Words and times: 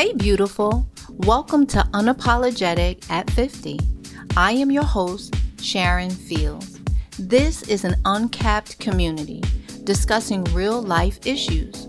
Hey, 0.00 0.14
beautiful. 0.14 0.88
Welcome 1.10 1.66
to 1.66 1.80
Unapologetic 1.92 3.10
at 3.10 3.28
50. 3.32 3.78
I 4.34 4.52
am 4.52 4.70
your 4.70 4.82
host, 4.82 5.34
Sharon 5.60 6.08
Fields. 6.08 6.80
This 7.18 7.60
is 7.64 7.84
an 7.84 7.96
uncapped 8.06 8.78
community 8.78 9.42
discussing 9.84 10.42
real 10.54 10.80
life 10.80 11.18
issues. 11.26 11.84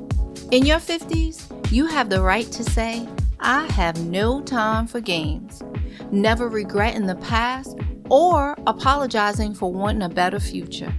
In 0.51 0.65
your 0.65 0.79
50s, 0.79 1.71
you 1.71 1.85
have 1.85 2.09
the 2.09 2.21
right 2.21 2.51
to 2.51 2.65
say, 2.65 3.07
I 3.39 3.65
have 3.67 4.05
no 4.05 4.41
time 4.41 4.87
for 4.87 4.99
games, 4.99 5.63
never 6.11 6.49
regretting 6.49 7.05
the 7.05 7.15
past 7.15 7.79
or 8.09 8.57
apologizing 8.67 9.53
for 9.53 9.71
wanting 9.71 10.01
a 10.01 10.09
better 10.09 10.41
future. 10.41 10.93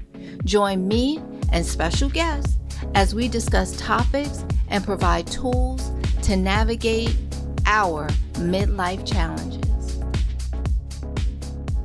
Join 0.46 0.88
me 0.88 1.20
and 1.52 1.66
special 1.66 2.08
guests 2.08 2.56
as 2.94 3.14
we 3.14 3.28
discuss 3.28 3.76
topics 3.76 4.46
and 4.68 4.82
provide 4.82 5.26
tools 5.26 5.92
to 6.22 6.36
navigate 6.36 7.16
our 7.66 8.08
midlife 8.34 9.06
challenges. 9.06 10.02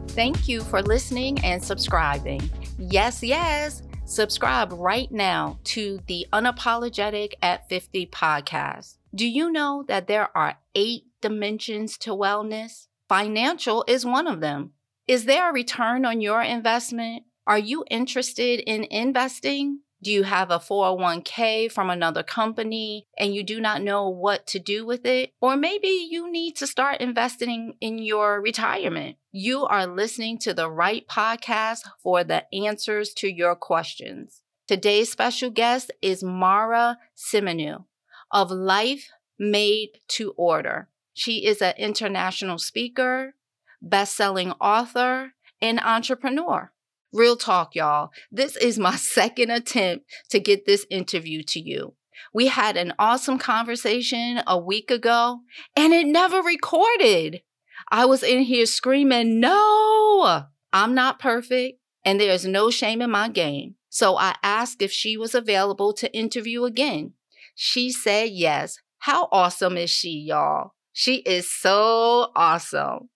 Thank 0.09 0.47
you 0.47 0.61
for 0.61 0.81
listening 0.81 1.39
and 1.43 1.63
subscribing. 1.63 2.49
Yes, 2.77 3.21
yes, 3.21 3.83
subscribe 4.05 4.71
right 4.73 5.11
now 5.11 5.59
to 5.65 5.99
the 6.07 6.25
Unapologetic 6.33 7.33
at 7.41 7.69
50 7.69 8.07
podcast. 8.07 8.97
Do 9.13 9.27
you 9.27 9.51
know 9.51 9.83
that 9.87 10.07
there 10.07 10.35
are 10.35 10.57
eight 10.75 11.03
dimensions 11.21 11.97
to 11.99 12.11
wellness? 12.11 12.87
Financial 13.09 13.85
is 13.87 14.05
one 14.05 14.27
of 14.27 14.41
them. 14.41 14.71
Is 15.07 15.25
there 15.25 15.49
a 15.49 15.53
return 15.53 16.05
on 16.05 16.19
your 16.21 16.41
investment? 16.41 17.23
Are 17.45 17.57
you 17.57 17.85
interested 17.89 18.59
in 18.59 18.83
investing? 18.85 19.79
Do 20.03 20.11
you 20.11 20.23
have 20.23 20.51
a 20.51 20.59
401k 20.59 21.71
from 21.71 21.89
another 21.89 22.21
company 22.21 23.07
and 23.17 23.33
you 23.33 23.43
do 23.43 23.59
not 23.59 23.81
know 23.81 24.07
what 24.07 24.45
to 24.47 24.59
do 24.59 24.85
with 24.85 25.05
it? 25.05 25.31
Or 25.41 25.57
maybe 25.57 25.87
you 25.87 26.31
need 26.31 26.55
to 26.57 26.67
start 26.67 27.01
investing 27.01 27.73
in 27.81 27.97
your 27.97 28.39
retirement. 28.39 29.17
You 29.31 29.65
are 29.65 29.87
listening 29.87 30.37
to 30.39 30.53
the 30.53 30.69
right 30.69 31.07
podcast 31.07 31.81
for 32.03 32.23
the 32.23 32.45
answers 32.53 33.13
to 33.15 33.27
your 33.27 33.55
questions. 33.55 34.43
Today's 34.67 35.11
special 35.11 35.49
guest 35.49 35.91
is 36.01 36.23
Mara 36.23 36.99
Simonu 37.15 37.85
of 38.31 38.51
Life 38.51 39.09
Made 39.39 39.99
to 40.09 40.31
Order. 40.37 40.89
She 41.13 41.45
is 41.45 41.61
an 41.61 41.73
international 41.77 42.59
speaker, 42.59 43.33
best-selling 43.81 44.51
author, 44.61 45.33
and 45.59 45.79
entrepreneur. 45.79 46.71
Real 47.13 47.35
talk, 47.35 47.75
y'all. 47.75 48.09
This 48.31 48.55
is 48.57 48.77
my 48.77 48.95
second 49.15 49.51
attempt 49.51 50.05
to 50.29 50.39
get 50.39 50.65
this 50.65 50.85
interview 50.89 51.43
to 51.43 51.59
you. 51.59 51.95
We 52.33 52.47
had 52.47 52.77
an 52.77 52.93
awesome 52.99 53.37
conversation 53.37 54.41
a 54.47 54.57
week 54.57 54.91
ago 54.91 55.39
and 55.75 55.93
it 55.93 56.07
never 56.07 56.41
recorded. 56.41 57.41
I 57.89 58.05
was 58.05 58.23
in 58.23 58.41
here 58.41 58.65
screaming, 58.65 59.39
No, 59.39 60.45
I'm 60.73 60.93
not 60.93 61.19
perfect 61.19 61.79
and 62.03 62.19
there's 62.19 62.45
no 62.45 62.69
shame 62.69 63.01
in 63.01 63.11
my 63.11 63.29
game. 63.29 63.75
So 63.89 64.17
I 64.17 64.35
asked 64.43 64.81
if 64.81 64.91
she 64.91 65.17
was 65.17 65.33
available 65.33 65.93
to 65.93 66.13
interview 66.13 66.65
again. 66.65 67.13
She 67.55 67.91
said 67.91 68.29
yes. 68.29 68.77
How 68.99 69.27
awesome 69.31 69.77
is 69.77 69.89
she, 69.89 70.25
y'all? 70.27 70.73
She 70.91 71.17
is 71.17 71.51
so 71.51 72.31
awesome. 72.35 73.09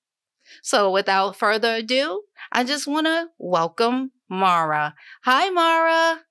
So 0.62 0.92
without 0.92 1.36
further 1.36 1.76
ado, 1.76 2.24
I 2.52 2.64
just 2.64 2.88
want 2.88 3.08
to 3.08 3.28
welcome 3.38 4.12
Mara. 4.30 4.96
Hi, 5.24 5.50
Mara. 5.50 6.22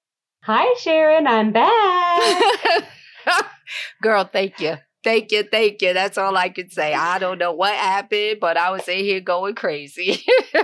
Hi, 0.45 0.75
Sharon. 0.79 1.27
I'm 1.27 1.53
back. 1.53 2.85
Girl, 4.03 4.25
thank 4.25 4.61
you. 4.61 4.77
Thank 5.03 5.33
you, 5.33 5.45
thank 5.45 5.81
you. 5.81 5.95
That's 5.95 6.19
all 6.19 6.37
I 6.37 6.51
can 6.51 6.71
say. 6.71 6.93
I 6.93 7.19
don't 7.19 7.39
know 7.39 7.53
what 7.53 7.75
happened, 7.75 8.39
but 8.41 8.57
I 8.57 8.71
was 8.71 8.87
in 8.87 8.99
here 8.99 9.21
going 9.21 9.55
crazy. 9.55 10.23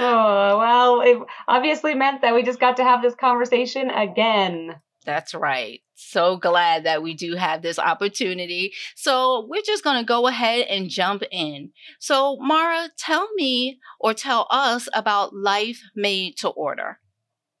oh, 0.00 0.58
well, 0.58 1.00
it 1.00 1.18
obviously 1.48 1.94
meant 1.94 2.22
that 2.22 2.34
we 2.34 2.42
just 2.42 2.60
got 2.60 2.76
to 2.76 2.84
have 2.84 3.02
this 3.02 3.14
conversation 3.14 3.90
again. 3.90 4.76
That's 5.04 5.34
right. 5.34 5.80
So 6.02 6.36
glad 6.36 6.84
that 6.84 7.02
we 7.02 7.14
do 7.14 7.34
have 7.36 7.62
this 7.62 7.78
opportunity. 7.78 8.72
So 8.96 9.46
we're 9.48 9.62
just 9.62 9.84
going 9.84 9.98
to 9.98 10.04
go 10.04 10.26
ahead 10.26 10.66
and 10.66 10.88
jump 10.88 11.22
in. 11.30 11.70
So, 11.98 12.36
Mara, 12.40 12.88
tell 12.96 13.28
me 13.34 13.78
or 14.00 14.14
tell 14.14 14.46
us 14.50 14.88
about 14.94 15.34
Life 15.34 15.82
Made 15.94 16.36
to 16.38 16.48
Order. 16.48 16.98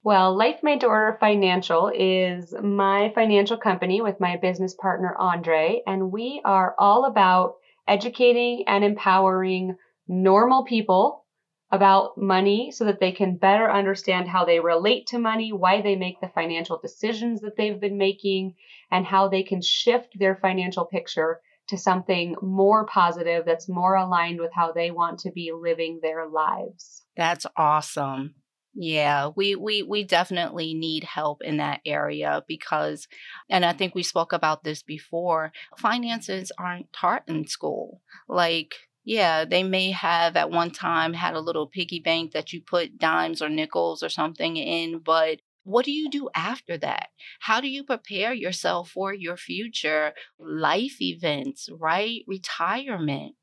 Well, 0.02 0.34
Life 0.34 0.62
Made 0.62 0.80
to 0.80 0.86
Order 0.86 1.18
Financial 1.20 1.92
is 1.94 2.54
my 2.62 3.12
financial 3.14 3.58
company 3.58 4.00
with 4.00 4.18
my 4.18 4.38
business 4.38 4.74
partner, 4.74 5.14
Andre, 5.18 5.82
and 5.86 6.10
we 6.10 6.40
are 6.42 6.74
all 6.78 7.04
about 7.04 7.56
educating 7.86 8.64
and 8.66 8.82
empowering 8.82 9.76
normal 10.08 10.64
people 10.64 11.26
about 11.72 12.18
money 12.18 12.70
so 12.72 12.84
that 12.84 12.98
they 12.98 13.12
can 13.12 13.36
better 13.36 13.70
understand 13.70 14.28
how 14.28 14.44
they 14.44 14.58
relate 14.58 15.06
to 15.06 15.18
money, 15.18 15.52
why 15.52 15.80
they 15.80 15.94
make 15.94 16.20
the 16.20 16.28
financial 16.34 16.78
decisions 16.78 17.40
that 17.40 17.56
they've 17.56 17.80
been 17.80 17.98
making, 17.98 18.54
and 18.90 19.06
how 19.06 19.28
they 19.28 19.42
can 19.42 19.62
shift 19.62 20.18
their 20.18 20.36
financial 20.36 20.84
picture 20.84 21.40
to 21.68 21.78
something 21.78 22.34
more 22.42 22.84
positive 22.86 23.44
that's 23.46 23.68
more 23.68 23.94
aligned 23.94 24.40
with 24.40 24.50
how 24.52 24.72
they 24.72 24.90
want 24.90 25.20
to 25.20 25.30
be 25.30 25.52
living 25.52 26.00
their 26.02 26.28
lives. 26.28 27.04
That's 27.16 27.46
awesome. 27.56 28.34
Yeah, 28.74 29.30
we 29.34 29.56
we 29.56 29.82
we 29.82 30.04
definitely 30.04 30.74
need 30.74 31.02
help 31.02 31.42
in 31.42 31.56
that 31.56 31.80
area 31.84 32.44
because 32.46 33.08
and 33.48 33.64
I 33.64 33.72
think 33.72 33.94
we 33.94 34.02
spoke 34.04 34.32
about 34.32 34.62
this 34.62 34.82
before. 34.82 35.52
Finances 35.76 36.52
aren't 36.56 36.92
taught 36.92 37.24
in 37.26 37.46
school. 37.46 38.00
Like 38.28 38.74
yeah, 39.04 39.44
they 39.44 39.62
may 39.62 39.90
have 39.92 40.36
at 40.36 40.50
one 40.50 40.70
time 40.70 41.14
had 41.14 41.34
a 41.34 41.40
little 41.40 41.66
piggy 41.66 42.00
bank 42.00 42.32
that 42.32 42.52
you 42.52 42.60
put 42.62 42.98
dimes 42.98 43.40
or 43.42 43.48
nickels 43.48 44.02
or 44.02 44.08
something 44.08 44.56
in, 44.56 44.98
but 44.98 45.40
what 45.64 45.84
do 45.84 45.92
you 45.92 46.08
do 46.10 46.28
after 46.34 46.76
that? 46.78 47.08
How 47.40 47.60
do 47.60 47.68
you 47.68 47.84
prepare 47.84 48.32
yourself 48.32 48.90
for 48.90 49.12
your 49.12 49.36
future 49.36 50.12
life 50.38 51.00
events, 51.00 51.68
right? 51.78 52.22
Retirement. 52.26 53.34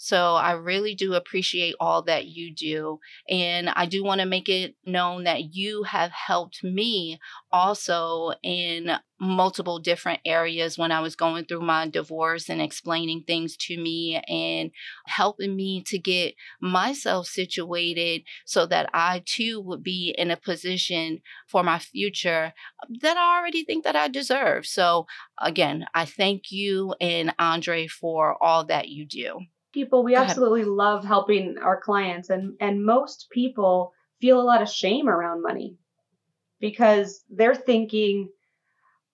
So 0.00 0.36
I 0.36 0.52
really 0.52 0.94
do 0.94 1.14
appreciate 1.14 1.74
all 1.80 2.02
that 2.02 2.26
you 2.26 2.54
do. 2.54 3.00
And 3.28 3.68
I 3.68 3.84
do 3.86 4.04
want 4.04 4.20
to 4.20 4.26
make 4.28 4.48
it 4.48 4.76
known 4.86 5.24
that 5.24 5.56
you 5.56 5.82
have 5.82 6.12
helped 6.12 6.62
me 6.62 7.18
also 7.50 8.30
in 8.44 8.92
multiple 9.20 9.80
different 9.80 10.20
areas 10.24 10.78
when 10.78 10.92
I 10.92 11.00
was 11.00 11.16
going 11.16 11.46
through 11.46 11.62
my 11.62 11.88
divorce 11.88 12.48
and 12.48 12.62
explaining 12.62 13.24
things 13.26 13.56
to 13.56 13.76
me 13.76 14.22
and 14.28 14.70
helping 15.06 15.56
me 15.56 15.82
to 15.88 15.98
get 15.98 16.34
myself 16.60 17.26
situated 17.26 18.22
so 18.46 18.66
that 18.66 18.88
I 18.94 19.22
too 19.26 19.60
would 19.60 19.82
be 19.82 20.14
in 20.16 20.30
a 20.30 20.36
position 20.36 21.22
for 21.48 21.64
my 21.64 21.80
future 21.80 22.52
that 23.00 23.16
I 23.16 23.38
already 23.38 23.64
think 23.64 23.82
that 23.82 23.96
I 23.96 24.06
deserve. 24.06 24.64
So 24.64 25.08
again, 25.40 25.86
I 25.92 26.04
thank 26.04 26.52
you 26.52 26.94
and 27.00 27.34
Andre 27.36 27.88
for 27.88 28.40
all 28.40 28.64
that 28.66 28.88
you 28.88 29.04
do 29.04 29.40
people 29.72 30.02
we 30.02 30.14
absolutely 30.14 30.64
love 30.64 31.04
helping 31.04 31.56
our 31.62 31.80
clients 31.80 32.30
and 32.30 32.54
and 32.60 32.84
most 32.84 33.28
people 33.30 33.92
feel 34.20 34.40
a 34.40 34.42
lot 34.42 34.62
of 34.62 34.68
shame 34.68 35.08
around 35.08 35.42
money 35.42 35.76
because 36.60 37.22
they're 37.30 37.54
thinking 37.54 38.28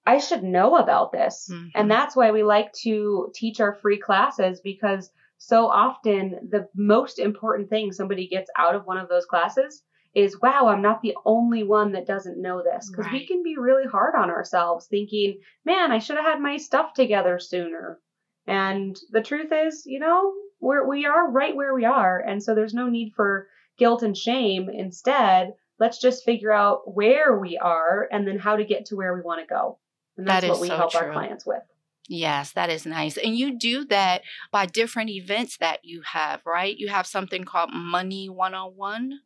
I 0.06 0.18
should 0.18 0.42
know 0.42 0.76
about 0.76 1.12
this. 1.12 1.48
Mm-hmm. 1.50 1.68
And 1.74 1.90
that's 1.90 2.14
why 2.14 2.30
we 2.30 2.42
like 2.42 2.72
to 2.82 3.32
teach 3.34 3.60
our 3.60 3.74
free 3.74 3.98
classes 3.98 4.60
because 4.60 5.10
so 5.38 5.66
often 5.66 6.48
the 6.50 6.68
most 6.74 7.18
important 7.18 7.70
thing 7.70 7.92
somebody 7.92 8.28
gets 8.28 8.50
out 8.58 8.74
of 8.74 8.86
one 8.86 8.98
of 8.98 9.08
those 9.08 9.26
classes 9.26 9.82
is 10.14 10.40
wow, 10.40 10.68
I'm 10.68 10.82
not 10.82 11.02
the 11.02 11.16
only 11.24 11.64
one 11.64 11.92
that 11.92 12.06
doesn't 12.06 12.40
know 12.40 12.62
this. 12.62 12.88
Because 12.88 13.06
right. 13.06 13.14
we 13.14 13.26
can 13.26 13.42
be 13.42 13.56
really 13.58 13.86
hard 13.86 14.14
on 14.14 14.30
ourselves 14.30 14.86
thinking, 14.86 15.40
man, 15.64 15.90
I 15.90 15.98
should 15.98 16.16
have 16.16 16.24
had 16.24 16.40
my 16.40 16.56
stuff 16.56 16.94
together 16.94 17.38
sooner. 17.38 17.98
And 18.46 18.96
the 19.10 19.22
truth 19.22 19.50
is, 19.52 19.84
you 19.86 19.98
know, 19.98 20.32
we're, 20.64 20.88
we 20.88 21.04
are 21.04 21.30
right 21.30 21.54
where 21.54 21.74
we 21.74 21.84
are. 21.84 22.18
And 22.18 22.42
so 22.42 22.54
there's 22.54 22.74
no 22.74 22.88
need 22.88 23.12
for 23.14 23.48
guilt 23.76 24.02
and 24.02 24.16
shame. 24.16 24.70
Instead, 24.70 25.52
let's 25.78 25.98
just 25.98 26.24
figure 26.24 26.52
out 26.52 26.94
where 26.94 27.38
we 27.38 27.58
are 27.58 28.08
and 28.10 28.26
then 28.26 28.38
how 28.38 28.56
to 28.56 28.64
get 28.64 28.86
to 28.86 28.96
where 28.96 29.14
we 29.14 29.20
want 29.20 29.46
to 29.46 29.46
go. 29.46 29.78
And 30.16 30.26
that's 30.26 30.46
what 30.46 30.60
we 30.60 30.68
so 30.68 30.76
help 30.76 30.92
true. 30.92 31.00
our 31.00 31.12
clients 31.12 31.44
with. 31.44 31.62
Yes, 32.08 32.52
that 32.52 32.70
is 32.70 32.86
nice. 32.86 33.16
And 33.16 33.36
you 33.36 33.58
do 33.58 33.84
that 33.86 34.22
by 34.52 34.66
different 34.66 35.10
events 35.10 35.58
that 35.58 35.80
you 35.84 36.02
have, 36.12 36.40
right? 36.46 36.76
You 36.76 36.88
have 36.88 37.06
something 37.06 37.44
called 37.44 37.70
Money 37.72 38.28
101. 38.28 39.20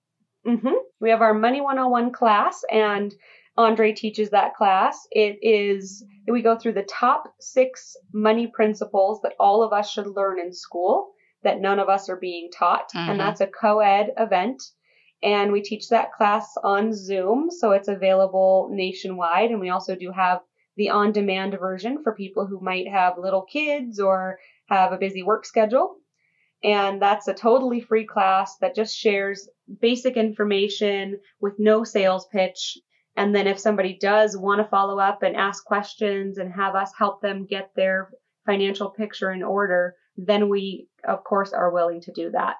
Mm-hmm. 0.46 0.68
We 1.00 1.10
have 1.10 1.20
our 1.20 1.34
Money 1.34 1.60
101 1.60 2.12
class, 2.12 2.62
and 2.70 3.14
Andre 3.56 3.92
teaches 3.92 4.30
that 4.30 4.54
class. 4.54 5.06
It 5.10 5.38
is, 5.42 6.04
we 6.28 6.40
go 6.40 6.56
through 6.56 6.74
the 6.74 6.84
top 6.84 7.34
six 7.40 7.96
money 8.12 8.46
principles 8.46 9.20
that 9.22 9.34
all 9.40 9.62
of 9.62 9.72
us 9.72 9.90
should 9.90 10.06
learn 10.06 10.38
in 10.38 10.52
school 10.52 11.10
that 11.42 11.60
none 11.60 11.78
of 11.78 11.88
us 11.88 12.08
are 12.08 12.16
being 12.16 12.50
taught. 12.50 12.90
Mm-hmm. 12.94 13.10
And 13.10 13.20
that's 13.20 13.40
a 13.40 13.46
co 13.46 13.80
ed 13.80 14.12
event. 14.16 14.62
And 15.22 15.50
we 15.50 15.62
teach 15.62 15.88
that 15.88 16.12
class 16.12 16.56
on 16.62 16.92
Zoom. 16.92 17.50
So 17.50 17.72
it's 17.72 17.88
available 17.88 18.68
nationwide. 18.72 19.50
And 19.50 19.60
we 19.60 19.70
also 19.70 19.96
do 19.96 20.12
have 20.12 20.40
the 20.76 20.90
on 20.90 21.12
demand 21.12 21.56
version 21.58 22.02
for 22.02 22.14
people 22.14 22.46
who 22.46 22.60
might 22.60 22.88
have 22.88 23.18
little 23.18 23.42
kids 23.42 23.98
or 23.98 24.38
have 24.68 24.92
a 24.92 24.98
busy 24.98 25.22
work 25.22 25.44
schedule. 25.44 25.96
And 26.62 27.00
that's 27.00 27.28
a 27.28 27.34
totally 27.34 27.80
free 27.80 28.06
class 28.06 28.56
that 28.58 28.74
just 28.74 28.96
shares 28.96 29.48
basic 29.80 30.16
information 30.16 31.20
with 31.40 31.54
no 31.58 31.84
sales 31.84 32.26
pitch. 32.32 32.78
And 33.16 33.34
then 33.34 33.46
if 33.46 33.58
somebody 33.58 33.96
does 34.00 34.36
want 34.36 34.60
to 34.60 34.68
follow 34.68 34.98
up 34.98 35.22
and 35.22 35.36
ask 35.36 35.64
questions 35.64 36.38
and 36.38 36.52
have 36.52 36.74
us 36.74 36.92
help 36.96 37.20
them 37.20 37.46
get 37.46 37.70
their 37.74 38.10
financial 38.46 38.90
picture 38.90 39.32
in 39.32 39.42
order, 39.42 39.94
then 40.18 40.48
we, 40.48 40.88
of 41.06 41.24
course, 41.24 41.52
are 41.52 41.70
willing 41.70 42.00
to 42.02 42.12
do 42.12 42.30
that. 42.32 42.56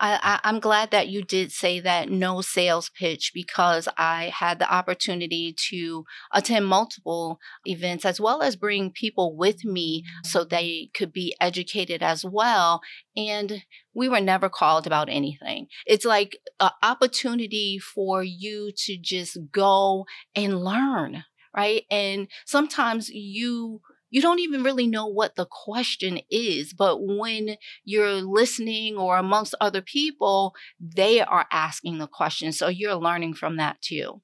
I, 0.00 0.38
am 0.44 0.60
glad 0.60 0.90
that 0.92 1.08
you 1.08 1.22
did 1.22 1.50
say 1.50 1.80
that 1.80 2.08
no 2.08 2.40
sales 2.40 2.88
pitch 2.88 3.32
because 3.34 3.88
I 3.96 4.32
had 4.32 4.58
the 4.58 4.72
opportunity 4.72 5.54
to 5.70 6.04
attend 6.32 6.66
multiple 6.66 7.40
events 7.64 8.04
as 8.04 8.20
well 8.20 8.42
as 8.42 8.54
bring 8.54 8.92
people 8.92 9.36
with 9.36 9.64
me 9.64 10.04
so 10.22 10.44
they 10.44 10.90
could 10.94 11.12
be 11.12 11.34
educated 11.40 12.02
as 12.02 12.24
well. 12.24 12.80
And 13.16 13.64
we 13.92 14.08
were 14.08 14.20
never 14.20 14.48
called 14.48 14.86
about 14.86 15.08
anything. 15.08 15.66
It's 15.84 16.04
like 16.04 16.38
an 16.60 16.70
opportunity 16.82 17.78
for 17.78 18.22
you 18.22 18.70
to 18.84 18.96
just 18.96 19.36
go 19.50 20.06
and 20.36 20.62
learn, 20.62 21.24
right? 21.56 21.82
And 21.90 22.28
sometimes 22.46 23.08
you 23.08 23.80
you 24.10 24.22
don't 24.22 24.40
even 24.40 24.62
really 24.62 24.86
know 24.86 25.06
what 25.06 25.36
the 25.36 25.46
question 25.46 26.20
is. 26.30 26.72
But 26.72 26.98
when 27.00 27.56
you're 27.84 28.20
listening 28.22 28.96
or 28.96 29.16
amongst 29.16 29.54
other 29.60 29.82
people, 29.82 30.54
they 30.80 31.20
are 31.20 31.46
asking 31.52 31.98
the 31.98 32.06
question. 32.06 32.52
So 32.52 32.68
you're 32.68 32.94
learning 32.94 33.34
from 33.34 33.56
that 33.56 33.80
too. 33.80 34.22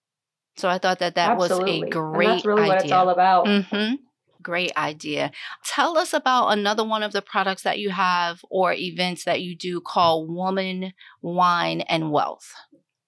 So 0.56 0.68
I 0.68 0.78
thought 0.78 1.00
that 1.00 1.16
that 1.16 1.32
Absolutely. 1.32 1.80
was 1.80 1.88
a 1.88 1.90
great 1.90 2.26
and 2.26 2.36
that's 2.36 2.46
really 2.46 2.62
idea. 2.62 2.74
what 2.74 2.82
it's 2.84 2.92
all 2.92 3.08
about. 3.08 3.46
Mm-hmm. 3.46 3.94
Great 4.42 4.76
idea. 4.76 5.32
Tell 5.64 5.96
us 5.96 6.12
about 6.12 6.48
another 6.48 6.84
one 6.84 7.02
of 7.02 7.12
the 7.12 7.22
products 7.22 7.62
that 7.62 7.78
you 7.78 7.90
have 7.90 8.40
or 8.50 8.72
events 8.74 9.24
that 9.24 9.40
you 9.40 9.56
do 9.56 9.80
called 9.80 10.30
Woman, 10.30 10.92
Wine, 11.22 11.80
and 11.82 12.12
Wealth. 12.12 12.52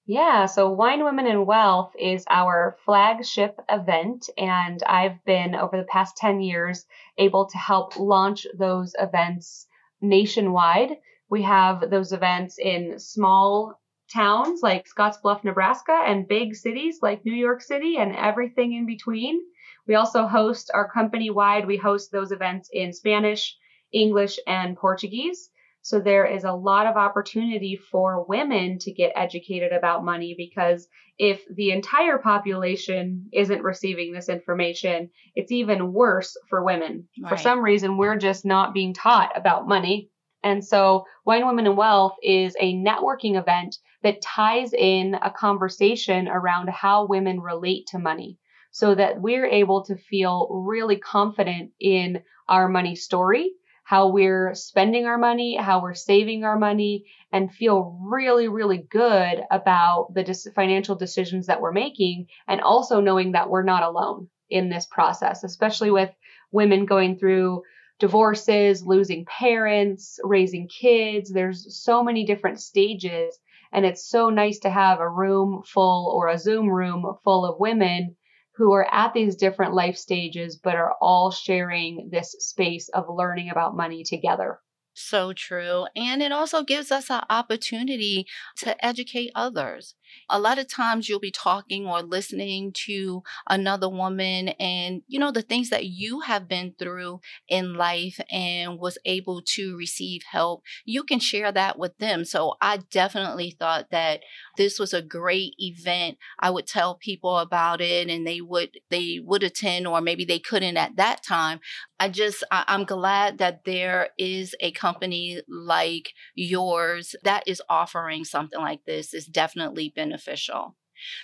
Yeah, 0.09 0.47
so 0.47 0.71
Wine 0.71 1.03
Women 1.03 1.27
and 1.27 1.49
Wealth 1.49 1.93
is 1.99 2.25
our 2.31 2.77
flagship 2.85 3.61
event, 3.69 4.31
and 4.39 4.81
I've 4.85 5.25
been 5.25 5.57
over 5.57 5.77
the 5.77 5.89
past 5.91 6.17
10 6.17 6.41
years 6.41 6.87
able 7.19 7.47
to 7.47 7.59
help 7.59 7.99
launch 7.99 8.47
those 8.57 8.95
events 9.01 9.67
nationwide. 10.01 10.99
We 11.29 11.43
have 11.43 11.91
those 11.91 12.13
events 12.13 12.57
in 12.57 13.01
small 13.01 13.81
towns 14.15 14.63
like 14.63 14.87
Scottsbluff, 14.87 15.43
Nebraska, 15.43 16.05
and 16.07 16.29
big 16.29 16.55
cities 16.55 17.01
like 17.03 17.25
New 17.25 17.35
York 17.35 17.61
City 17.61 17.97
and 17.99 18.15
everything 18.15 18.75
in 18.75 18.87
between. 18.87 19.41
We 19.89 19.97
also 19.97 20.29
host 20.29 20.71
our 20.73 20.89
company 20.89 21.31
wide, 21.31 21.67
we 21.67 21.79
host 21.79 22.13
those 22.13 22.31
events 22.31 22.71
in 22.73 22.93
Spanish, 22.93 23.57
English, 23.93 24.39
and 24.47 24.77
Portuguese. 24.77 25.51
So 25.87 26.01
there 26.01 26.27
is 26.27 26.43
a 26.43 26.53
lot 26.53 26.89
of 26.89 26.97
opportunity 26.97 27.79
for 27.93 28.25
women 28.25 28.81
to 28.81 28.93
get 28.93 29.13
educated 29.15 29.71
about 29.71 30.05
money 30.05 30.35
because 30.37 30.89
if 31.17 31.45
the 31.49 31.71
entire 31.71 32.19
population 32.19 33.29
isn't 33.33 33.63
receiving 33.63 34.13
this 34.13 34.29
information, 34.29 35.11
it's 35.37 35.53
even 35.53 35.93
worse 35.93 36.37
for 36.51 36.65
women. 36.65 37.07
Right. 37.23 37.29
For 37.29 37.37
some 37.37 37.63
reason, 37.63 37.99
we're 37.99 38.17
just 38.17 38.45
not 38.45 38.75
being 38.75 38.95
taught 38.95 39.31
about 39.37 39.69
money. 39.69 40.11
And 40.43 40.65
so 40.65 41.05
Wine 41.25 41.47
Women 41.47 41.69
and 41.69 41.77
Wealth 41.77 42.17
is 42.21 42.57
a 42.59 42.75
networking 42.75 43.39
event 43.39 43.77
that 44.03 44.21
ties 44.21 44.73
in 44.73 45.15
a 45.15 45.31
conversation 45.31 46.27
around 46.27 46.69
how 46.69 47.07
women 47.07 47.39
relate 47.39 47.87
to 47.93 48.01
money 48.01 48.39
so 48.73 48.93
that 48.97 49.21
we're 49.21 49.47
able 49.47 49.85
to 49.85 49.95
feel 49.95 50.49
really 50.51 50.97
confident 50.97 51.71
in 51.79 52.25
our 52.49 52.69
money 52.69 52.97
story 52.97 53.53
how 53.87 54.09
we're 54.09 54.53
spending 54.53 55.07
our 55.07 55.17
money, 55.17 55.57
how 55.57 55.81
we're 55.81 55.95
saving 55.95 56.43
our 56.43 56.59
money, 56.59 57.05
and 57.31 57.55
feel 57.55 57.97
really, 58.03 58.49
really 58.49 58.79
good 58.79 59.41
about 59.49 60.09
the 60.13 60.25
dis- 60.25 60.49
financial 60.57 60.97
decisions 60.97 61.47
that 61.47 61.61
we're 61.61 61.71
making, 61.71 62.27
and 62.49 62.61
also 62.61 63.01
knowing 63.01 63.31
that 63.31 63.49
we're 63.49 63.63
not 63.63 63.85
alone 63.85 64.29
in 64.51 64.69
this 64.69 64.87
process, 64.87 65.45
especially 65.45 65.93
with 65.93 66.11
women 66.51 66.85
going 66.85 67.17
through 67.17 67.63
divorces, 68.01 68.85
losing 68.85 69.25
parents, 69.25 70.19
raising 70.25 70.67
kids. 70.67 71.33
There's 71.33 71.81
so 71.81 72.03
many 72.03 72.27
different 72.27 72.61
stages, 72.61 73.39
and 73.73 73.87
it's 73.87 74.11
so 74.11 74.31
nice 74.31 74.59
to 74.61 74.71
have 74.71 74.99
a 74.99 75.09
room 75.09 75.63
full 75.65 76.11
or 76.13 76.27
a 76.27 76.39
Zoom 76.39 76.69
room 76.69 77.07
full 77.23 77.45
of 77.45 77.61
women 77.61 78.17
who 78.57 78.73
are 78.73 78.87
at 78.93 79.13
these 79.15 79.37
different 79.37 79.75
life 79.75 79.97
stages, 79.97 80.57
but 80.57 80.75
are 80.77 80.95
all 81.01 81.31
sharing 81.31 82.09
this 82.11 82.33
space 82.41 82.89
of 82.91 83.09
learning 83.09 83.51
about 83.51 83.77
money 83.77 84.05
together. 84.05 84.61
So 84.99 85.35
true. 85.35 85.85
And 85.95 86.23
it 86.23 86.33
also 86.33 86.63
gives 86.63 86.91
us 86.91 87.11
an 87.11 87.21
opportunity 87.29 88.27
to 88.57 88.83
educate 88.83 89.31
others. 89.35 89.95
A 90.31 90.41
lot 90.41 90.59
of 90.59 90.69
times 90.69 91.07
you'll 91.07 91.21
be 91.21 91.31
talking 91.31 91.87
or 91.87 92.01
listening 92.01 92.73
to 92.87 93.23
another 93.47 93.91
woman 93.91 94.49
and, 94.61 95.03
you 95.07 95.19
know, 95.19 95.31
the 95.31 95.43
things 95.43 95.69
that 95.69 95.85
you 95.85 96.21
have 96.21 96.49
been 96.49 96.75
through 96.79 97.21
in 97.47 97.75
life 97.75 98.19
and 98.31 98.79
was 98.79 98.97
able 99.05 99.43
to 99.55 99.77
receive 99.77 100.23
help, 100.31 100.63
you 100.87 101.03
can 101.03 101.19
share 101.19 101.53
that 101.53 101.79
with 101.79 101.99
them. 101.99 102.25
So 102.25 102.55
I 102.63 102.79
definitely 102.91 103.51
thought 103.51 103.91
that 103.91 104.21
this 104.57 104.79
was 104.79 104.95
a 104.95 105.03
great 105.03 105.55
event. 105.59 106.17
I 106.39 106.49
would 106.49 106.67
tell 106.67 106.95
people 106.95 107.37
about 107.37 107.83
it 107.83 108.09
and 108.09 108.27
they 108.27 108.41
would, 108.41 108.79
they 108.89 109.21
would 109.23 109.43
attend 109.43 109.87
or 109.87 110.01
maybe 110.01 110.25
they 110.25 110.39
couldn't 110.39 110.79
at 110.79 110.97
that 110.97 111.23
time. 111.23 111.61
I 111.99 112.09
just, 112.09 112.45
I'm 112.51 112.85
glad 112.85 113.39
that 113.39 113.65
there 113.65 114.11
is 114.19 114.55
a 114.61 114.71
company 114.73 115.41
like 115.49 116.13
yours 116.35 117.15
that 117.23 117.45
is 117.47 117.63
offering 117.69 118.25
something 118.25 118.61
like 118.61 118.85
this. 118.85 119.15
Is 119.15 119.27
definitely 119.27 119.93
beneficial. 119.95 120.77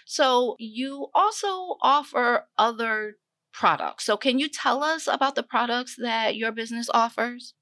So 0.06 0.56
you 0.58 1.08
also 1.14 1.76
offer 1.82 2.46
other 2.58 3.16
products. 3.52 4.04
So 4.04 4.16
can 4.16 4.38
you 4.38 4.48
tell 4.48 4.82
us 4.82 5.06
about 5.06 5.34
the 5.34 5.42
products 5.42 5.96
that 5.98 6.36
your 6.36 6.52
business 6.52 6.88
offers? 6.92 7.54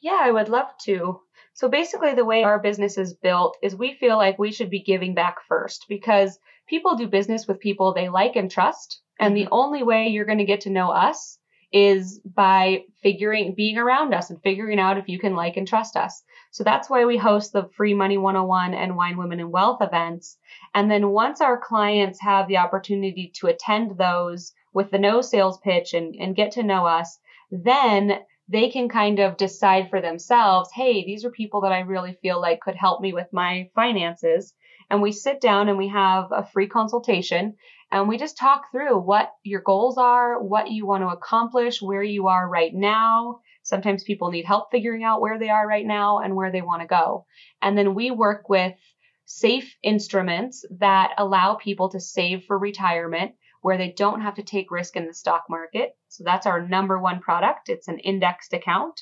Yeah, 0.00 0.18
I 0.20 0.30
would 0.30 0.48
love 0.48 0.68
to. 0.84 1.20
So 1.54 1.68
basically, 1.68 2.14
the 2.14 2.24
way 2.24 2.42
our 2.42 2.58
business 2.58 2.96
is 2.96 3.14
built 3.14 3.56
is 3.62 3.76
we 3.76 3.94
feel 3.94 4.16
like 4.16 4.38
we 4.38 4.52
should 4.52 4.70
be 4.70 4.82
giving 4.82 5.14
back 5.14 5.36
first 5.48 5.86
because 5.88 6.38
people 6.66 6.96
do 6.96 7.06
business 7.06 7.46
with 7.46 7.60
people 7.60 7.92
they 7.92 8.08
like 8.08 8.36
and 8.36 8.50
trust. 8.50 9.00
And 9.20 9.36
the 9.36 9.42
mm-hmm. 9.42 9.54
only 9.54 9.82
way 9.82 10.08
you're 10.08 10.24
going 10.24 10.38
to 10.38 10.44
get 10.44 10.62
to 10.62 10.70
know 10.70 10.90
us 10.90 11.38
is 11.72 12.20
by 12.20 12.84
figuring, 13.02 13.54
being 13.54 13.78
around 13.78 14.14
us 14.14 14.30
and 14.30 14.42
figuring 14.42 14.78
out 14.78 14.98
if 14.98 15.08
you 15.08 15.18
can 15.18 15.34
like 15.34 15.56
and 15.56 15.66
trust 15.66 15.96
us. 15.96 16.22
So 16.50 16.64
that's 16.64 16.90
why 16.90 17.04
we 17.06 17.16
host 17.16 17.52
the 17.52 17.70
free 17.76 17.94
Money 17.94 18.18
101 18.18 18.74
and 18.74 18.96
Wine 18.96 19.16
Women 19.16 19.40
and 19.40 19.50
Wealth 19.50 19.80
events. 19.80 20.36
And 20.74 20.90
then 20.90 21.10
once 21.10 21.40
our 21.40 21.58
clients 21.58 22.20
have 22.20 22.46
the 22.46 22.58
opportunity 22.58 23.32
to 23.36 23.46
attend 23.46 23.96
those 23.96 24.52
with 24.74 24.90
the 24.90 24.98
no 24.98 25.22
sales 25.22 25.58
pitch 25.58 25.94
and, 25.94 26.14
and 26.14 26.36
get 26.36 26.52
to 26.52 26.62
know 26.62 26.86
us, 26.86 27.18
then 27.50 28.20
they 28.48 28.68
can 28.68 28.88
kind 28.88 29.18
of 29.18 29.36
decide 29.38 29.88
for 29.88 30.00
themselves, 30.00 30.70
hey, 30.74 31.04
these 31.04 31.24
are 31.24 31.30
people 31.30 31.62
that 31.62 31.72
I 31.72 31.80
really 31.80 32.18
feel 32.20 32.40
like 32.40 32.60
could 32.60 32.74
help 32.74 33.00
me 33.00 33.12
with 33.12 33.28
my 33.32 33.70
finances. 33.74 34.54
And 34.92 35.00
we 35.00 35.10
sit 35.10 35.40
down 35.40 35.70
and 35.70 35.78
we 35.78 35.88
have 35.88 36.32
a 36.32 36.44
free 36.44 36.68
consultation 36.68 37.56
and 37.90 38.10
we 38.10 38.18
just 38.18 38.36
talk 38.36 38.70
through 38.70 39.00
what 39.00 39.32
your 39.42 39.62
goals 39.62 39.96
are, 39.96 40.38
what 40.42 40.70
you 40.70 40.84
want 40.84 41.02
to 41.02 41.08
accomplish, 41.08 41.80
where 41.80 42.02
you 42.02 42.28
are 42.28 42.46
right 42.46 42.74
now. 42.74 43.40
Sometimes 43.62 44.04
people 44.04 44.30
need 44.30 44.44
help 44.44 44.70
figuring 44.70 45.02
out 45.02 45.22
where 45.22 45.38
they 45.38 45.48
are 45.48 45.66
right 45.66 45.86
now 45.86 46.18
and 46.18 46.36
where 46.36 46.52
they 46.52 46.60
want 46.60 46.82
to 46.82 46.86
go. 46.86 47.24
And 47.62 47.76
then 47.76 47.94
we 47.94 48.10
work 48.10 48.50
with 48.50 48.74
safe 49.24 49.74
instruments 49.82 50.62
that 50.78 51.12
allow 51.16 51.54
people 51.54 51.88
to 51.88 51.98
save 51.98 52.44
for 52.44 52.58
retirement 52.58 53.32
where 53.62 53.78
they 53.78 53.94
don't 53.96 54.20
have 54.20 54.34
to 54.34 54.42
take 54.42 54.70
risk 54.70 54.94
in 54.94 55.06
the 55.06 55.14
stock 55.14 55.44
market. 55.48 55.96
So 56.08 56.22
that's 56.22 56.46
our 56.46 56.68
number 56.68 56.98
one 56.98 57.20
product. 57.20 57.70
It's 57.70 57.88
an 57.88 57.98
indexed 57.98 58.52
account. 58.52 59.00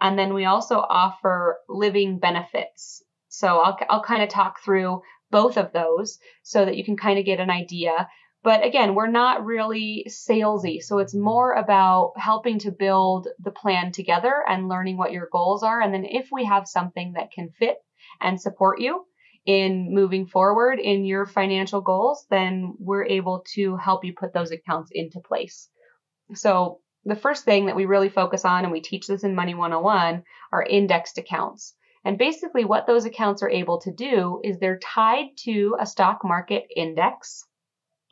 And 0.00 0.18
then 0.18 0.32
we 0.32 0.46
also 0.46 0.78
offer 0.78 1.58
living 1.68 2.20
benefits. 2.20 3.02
So 3.28 3.58
I'll, 3.58 3.76
I'll 3.90 4.02
kind 4.02 4.22
of 4.22 4.30
talk 4.30 4.60
through 4.64 5.02
both 5.30 5.56
of 5.56 5.72
those 5.72 6.18
so 6.42 6.64
that 6.64 6.76
you 6.76 6.84
can 6.84 6.96
kind 6.96 7.18
of 7.18 7.24
get 7.24 7.40
an 7.40 7.50
idea. 7.50 8.08
But 8.42 8.64
again, 8.64 8.94
we're 8.94 9.08
not 9.08 9.44
really 9.44 10.06
salesy. 10.08 10.80
So 10.80 10.98
it's 10.98 11.14
more 11.14 11.54
about 11.54 12.12
helping 12.16 12.60
to 12.60 12.70
build 12.70 13.26
the 13.40 13.50
plan 13.50 13.90
together 13.90 14.44
and 14.48 14.68
learning 14.68 14.96
what 14.96 15.12
your 15.12 15.28
goals 15.32 15.62
are. 15.64 15.80
And 15.80 15.92
then 15.92 16.04
if 16.04 16.28
we 16.30 16.44
have 16.44 16.68
something 16.68 17.14
that 17.14 17.32
can 17.32 17.50
fit 17.58 17.78
and 18.20 18.40
support 18.40 18.80
you 18.80 19.04
in 19.46 19.92
moving 19.92 20.26
forward 20.26 20.78
in 20.78 21.04
your 21.04 21.26
financial 21.26 21.80
goals, 21.80 22.24
then 22.30 22.74
we're 22.78 23.06
able 23.06 23.44
to 23.54 23.76
help 23.76 24.04
you 24.04 24.12
put 24.12 24.32
those 24.32 24.52
accounts 24.52 24.90
into 24.92 25.20
place. 25.20 25.68
So 26.34 26.80
the 27.04 27.16
first 27.16 27.44
thing 27.44 27.66
that 27.66 27.76
we 27.76 27.86
really 27.86 28.08
focus 28.08 28.44
on, 28.44 28.64
and 28.64 28.72
we 28.72 28.80
teach 28.80 29.06
this 29.06 29.22
in 29.22 29.34
Money 29.34 29.54
101, 29.54 30.24
are 30.52 30.62
indexed 30.62 31.18
accounts. 31.18 31.74
And 32.06 32.16
basically, 32.18 32.64
what 32.64 32.86
those 32.86 33.04
accounts 33.04 33.42
are 33.42 33.50
able 33.50 33.80
to 33.80 33.90
do 33.90 34.40
is 34.44 34.60
they're 34.60 34.78
tied 34.78 35.36
to 35.38 35.76
a 35.80 35.84
stock 35.84 36.20
market 36.22 36.68
index 36.76 37.44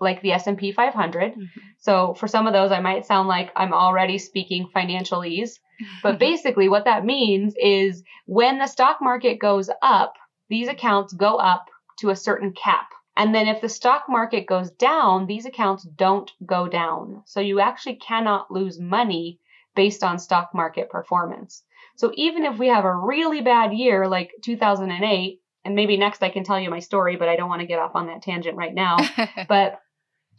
like 0.01 0.21
the 0.21 0.33
S&P 0.33 0.73
500. 0.73 1.33
Mm-hmm. 1.33 1.43
So 1.79 2.15
for 2.15 2.27
some 2.27 2.49
of 2.49 2.53
those 2.53 2.73
I 2.73 2.81
might 2.81 3.07
sound 3.07 3.29
like 3.29 3.53
I'm 3.55 3.73
already 3.73 4.19
speaking 4.19 4.69
financialese, 4.75 5.61
but 6.03 6.19
basically 6.29 6.69
what 6.69 6.87
that 6.87 7.05
means 7.05 7.55
is 7.57 8.03
when 8.27 8.59
the 8.59 8.67
stock 8.67 8.99
market 9.01 9.39
goes 9.39 9.71
up, 9.81 10.15
these 10.49 10.67
accounts 10.67 11.13
go 11.13 11.37
up 11.37 11.67
to 12.01 12.11
a 12.11 12.17
certain 12.17 12.53
cap. 12.53 12.89
And 13.17 13.33
then 13.33 13.47
if 13.47 13.61
the 13.61 13.69
stock 13.69 14.07
market 14.09 14.49
goes 14.49 14.73
down, 14.73 15.27
these 15.27 15.47
accounts 15.47 15.85
don't 15.85 16.29
go 16.45 16.67
down. 16.67 17.23
So 17.27 17.39
you 17.39 17.61
actually 17.61 17.97
cannot 17.97 18.51
lose 18.51 18.81
money 18.81 19.39
based 19.77 20.03
on 20.03 20.19
stock 20.19 20.51
market 20.53 20.91
performance. 20.91 21.63
So 21.97 22.13
even 22.15 22.45
if 22.45 22.59
we 22.59 22.69
have 22.69 22.85
a 22.85 22.95
really 22.95 23.41
bad 23.41 23.73
year 23.73 24.09
like 24.09 24.31
2008, 24.43 25.41
and 25.65 25.75
maybe 25.75 25.97
next 25.97 26.23
I 26.23 26.31
can 26.31 26.45
tell 26.45 26.61
you 26.61 26.71
my 26.71 26.81
story, 26.81 27.17
but 27.17 27.29
I 27.29 27.37
don't 27.37 27.49
want 27.49 27.61
to 27.61 27.67
get 27.67 27.79
off 27.79 27.95
on 27.95 28.09
that 28.09 28.23
tangent 28.23 28.57
right 28.57 28.75
now. 28.75 28.97
but 29.49 29.81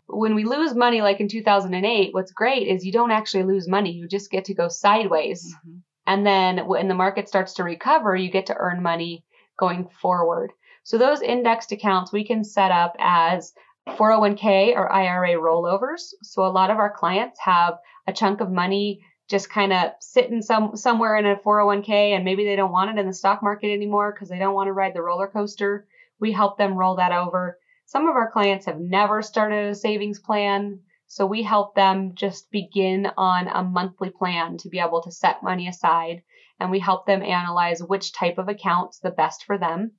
when 0.07 0.35
we 0.35 0.43
lose 0.43 0.75
money 0.75 1.01
like 1.01 1.19
in 1.19 1.27
2008, 1.27 2.13
what's 2.13 2.31
great 2.31 2.67
is 2.67 2.85
you 2.85 2.91
don't 2.91 3.11
actually 3.11 3.43
lose 3.43 3.67
money. 3.67 3.91
You 3.91 4.07
just 4.07 4.29
get 4.29 4.45
to 4.45 4.53
go 4.53 4.67
sideways. 4.67 5.43
Mm-hmm. 5.43 5.77
And 6.07 6.25
then 6.25 6.67
when 6.67 6.87
the 6.87 6.93
market 6.93 7.27
starts 7.27 7.55
to 7.55 7.63
recover, 7.63 8.15
you 8.15 8.29
get 8.29 8.47
to 8.47 8.55
earn 8.55 8.83
money 8.83 9.25
going 9.57 9.89
forward. 10.01 10.51
So 10.83 10.99
those 10.99 11.21
indexed 11.21 11.71
accounts 11.71 12.11
we 12.11 12.25
can 12.25 12.43
set 12.43 12.71
up 12.71 12.95
as 12.99 13.53
401k 13.89 14.75
or 14.75 14.91
IRA 14.91 15.33
rollovers. 15.33 16.13
So 16.21 16.45
a 16.45 16.47
lot 16.47 16.69
of 16.69 16.77
our 16.77 16.91
clients 16.91 17.39
have 17.39 17.77
a 18.07 18.13
chunk 18.13 18.41
of 18.41 18.51
money 18.51 19.01
just 19.29 19.49
kind 19.49 19.73
of 19.73 19.91
sitting 19.99 20.41
some 20.41 20.75
somewhere 20.75 21.15
in 21.17 21.25
a 21.25 21.35
401k 21.35 22.15
and 22.15 22.23
maybe 22.23 22.45
they 22.45 22.55
don't 22.55 22.71
want 22.71 22.91
it 22.91 22.99
in 22.99 23.07
the 23.07 23.13
stock 23.13 23.41
market 23.41 23.71
anymore 23.71 24.11
because 24.11 24.29
they 24.29 24.39
don't 24.39 24.53
want 24.53 24.67
to 24.67 24.73
ride 24.73 24.93
the 24.93 25.01
roller 25.01 25.27
coaster. 25.27 25.87
We 26.19 26.31
help 26.31 26.57
them 26.57 26.77
roll 26.77 26.95
that 26.97 27.11
over. 27.11 27.59
Some 27.85 28.07
of 28.07 28.15
our 28.15 28.31
clients 28.31 28.65
have 28.65 28.79
never 28.79 29.21
started 29.21 29.69
a 29.69 29.75
savings 29.75 30.19
plan, 30.19 30.79
so 31.07 31.25
we 31.25 31.43
help 31.43 31.75
them 31.75 32.13
just 32.15 32.49
begin 32.51 33.11
on 33.17 33.47
a 33.47 33.63
monthly 33.63 34.09
plan 34.09 34.57
to 34.57 34.69
be 34.69 34.79
able 34.79 35.01
to 35.03 35.11
set 35.11 35.43
money 35.43 35.67
aside 35.67 36.23
and 36.59 36.71
we 36.71 36.79
help 36.79 37.05
them 37.05 37.21
analyze 37.21 37.83
which 37.83 38.13
type 38.13 38.37
of 38.37 38.47
account's 38.47 38.99
the 38.99 39.11
best 39.11 39.43
for 39.43 39.57
them. 39.57 39.91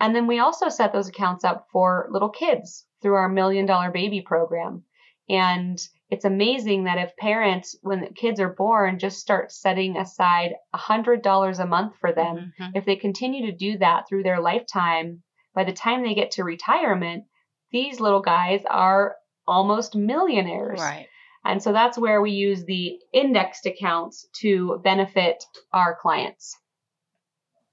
And 0.00 0.14
then 0.16 0.26
we 0.26 0.38
also 0.38 0.68
set 0.68 0.92
those 0.92 1.08
accounts 1.08 1.44
up 1.44 1.68
for 1.70 2.08
little 2.10 2.30
kids 2.30 2.86
through 3.02 3.14
our 3.14 3.28
million 3.28 3.66
dollar 3.66 3.90
baby 3.90 4.20
program. 4.20 4.84
And 5.28 5.78
it's 6.12 6.26
amazing 6.26 6.84
that 6.84 6.98
if 6.98 7.16
parents, 7.16 7.74
when 7.80 8.02
the 8.02 8.10
kids 8.10 8.38
are 8.38 8.52
born, 8.52 8.98
just 8.98 9.18
start 9.18 9.50
setting 9.50 9.96
aside 9.96 10.52
$100 10.74 11.58
a 11.58 11.66
month 11.66 11.94
for 12.02 12.12
them, 12.12 12.52
mm-hmm. 12.60 12.76
if 12.76 12.84
they 12.84 12.96
continue 12.96 13.46
to 13.46 13.56
do 13.56 13.78
that 13.78 14.06
through 14.06 14.22
their 14.22 14.38
lifetime, 14.38 15.22
by 15.54 15.64
the 15.64 15.72
time 15.72 16.02
they 16.02 16.14
get 16.14 16.32
to 16.32 16.44
retirement, 16.44 17.24
these 17.70 17.98
little 17.98 18.20
guys 18.20 18.60
are 18.68 19.16
almost 19.48 19.96
millionaires. 19.96 20.80
Right. 20.82 21.06
And 21.46 21.62
so 21.62 21.72
that's 21.72 21.96
where 21.96 22.20
we 22.20 22.32
use 22.32 22.66
the 22.66 22.98
indexed 23.14 23.64
accounts 23.64 24.28
to 24.42 24.82
benefit 24.84 25.42
our 25.72 25.96
clients. 25.98 26.54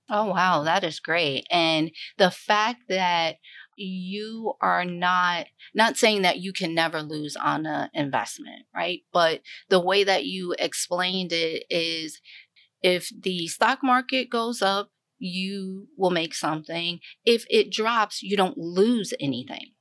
Oh, 0.10 0.28
wow. 0.28 0.64
That 0.64 0.86
is 0.86 1.02
great. 1.02 1.46
And 1.52 1.92
the 2.18 2.32
fact 2.32 2.84
that 2.88 3.36
you 3.80 4.54
are 4.62 4.86
not 4.86 5.48
not 5.74 5.98
saying 5.98 6.24
that 6.24 6.40
you 6.40 6.54
can 6.54 6.74
never 6.74 7.02
lose 7.02 7.36
on 7.36 7.66
an 7.66 7.90
investment, 7.94 8.66
right? 8.76 9.04
But 9.14 9.42
the 9.70 9.80
way 9.80 10.04
that 10.04 10.26
you 10.26 10.56
explained 10.60 11.32
it 11.32 11.64
is 11.70 12.22
if 12.82 13.10
the 13.10 13.48
stock 13.48 13.80
market 13.84 14.30
goes 14.30 14.62
up, 14.62 14.92
you 15.18 15.88
will 15.98 16.12
make 16.12 16.34
something. 16.34 17.00
If 17.26 17.46
it 17.50 17.72
drops, 17.72 18.24
you 18.24 18.38
don't 18.38 18.58
lose 18.58 19.14
anything. 19.20 19.72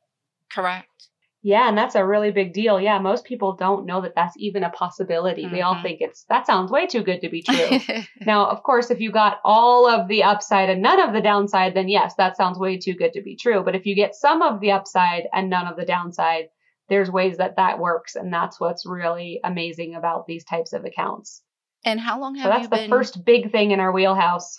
Correct? 0.50 1.08
Yeah, 1.42 1.68
and 1.68 1.78
that's 1.78 1.94
a 1.94 2.04
really 2.04 2.32
big 2.32 2.52
deal. 2.52 2.80
Yeah, 2.80 2.98
most 2.98 3.24
people 3.24 3.54
don't 3.54 3.86
know 3.86 4.00
that 4.00 4.16
that's 4.16 4.36
even 4.38 4.64
a 4.64 4.70
possibility. 4.70 5.44
Mm-hmm. 5.44 5.54
They 5.54 5.62
all 5.62 5.74
mm-hmm. 5.74 5.82
think 5.84 6.00
it's 6.00 6.24
that 6.24 6.46
sounds 6.46 6.70
way 6.70 6.86
too 6.86 7.02
good 7.02 7.20
to 7.20 7.28
be 7.28 7.42
true. 7.42 7.78
now, 8.26 8.46
of 8.48 8.64
course, 8.64 8.90
if 8.90 9.00
you 9.00 9.12
got 9.12 9.38
all 9.44 9.88
of 9.88 10.08
the 10.08 10.24
upside 10.24 10.68
and 10.68 10.82
none 10.82 11.00
of 11.00 11.12
the 11.14 11.20
downside, 11.20 11.74
then 11.74 11.88
yes, 11.88 12.14
that 12.18 12.36
sounds 12.36 12.58
way 12.58 12.76
too 12.76 12.94
good 12.94 13.12
to 13.12 13.22
be 13.22 13.36
true. 13.36 13.62
But 13.64 13.76
if 13.76 13.86
you 13.86 13.94
get 13.94 14.16
some 14.16 14.42
of 14.42 14.60
the 14.60 14.72
upside 14.72 15.24
and 15.32 15.48
none 15.48 15.68
of 15.68 15.76
the 15.76 15.84
downside, 15.84 16.48
there's 16.88 17.10
ways 17.10 17.36
that 17.36 17.56
that 17.56 17.78
works, 17.78 18.16
and 18.16 18.32
that's 18.32 18.58
what's 18.58 18.86
really 18.86 19.40
amazing 19.44 19.94
about 19.94 20.26
these 20.26 20.44
types 20.44 20.72
of 20.72 20.84
accounts. 20.84 21.42
And 21.84 22.00
how 22.00 22.20
long 22.20 22.34
have 22.34 22.44
so 22.44 22.48
that's 22.48 22.62
you 22.64 22.68
the 22.68 22.76
been... 22.76 22.90
first 22.90 23.24
big 23.24 23.52
thing 23.52 23.70
in 23.70 23.78
our 23.78 23.92
wheelhouse. 23.92 24.58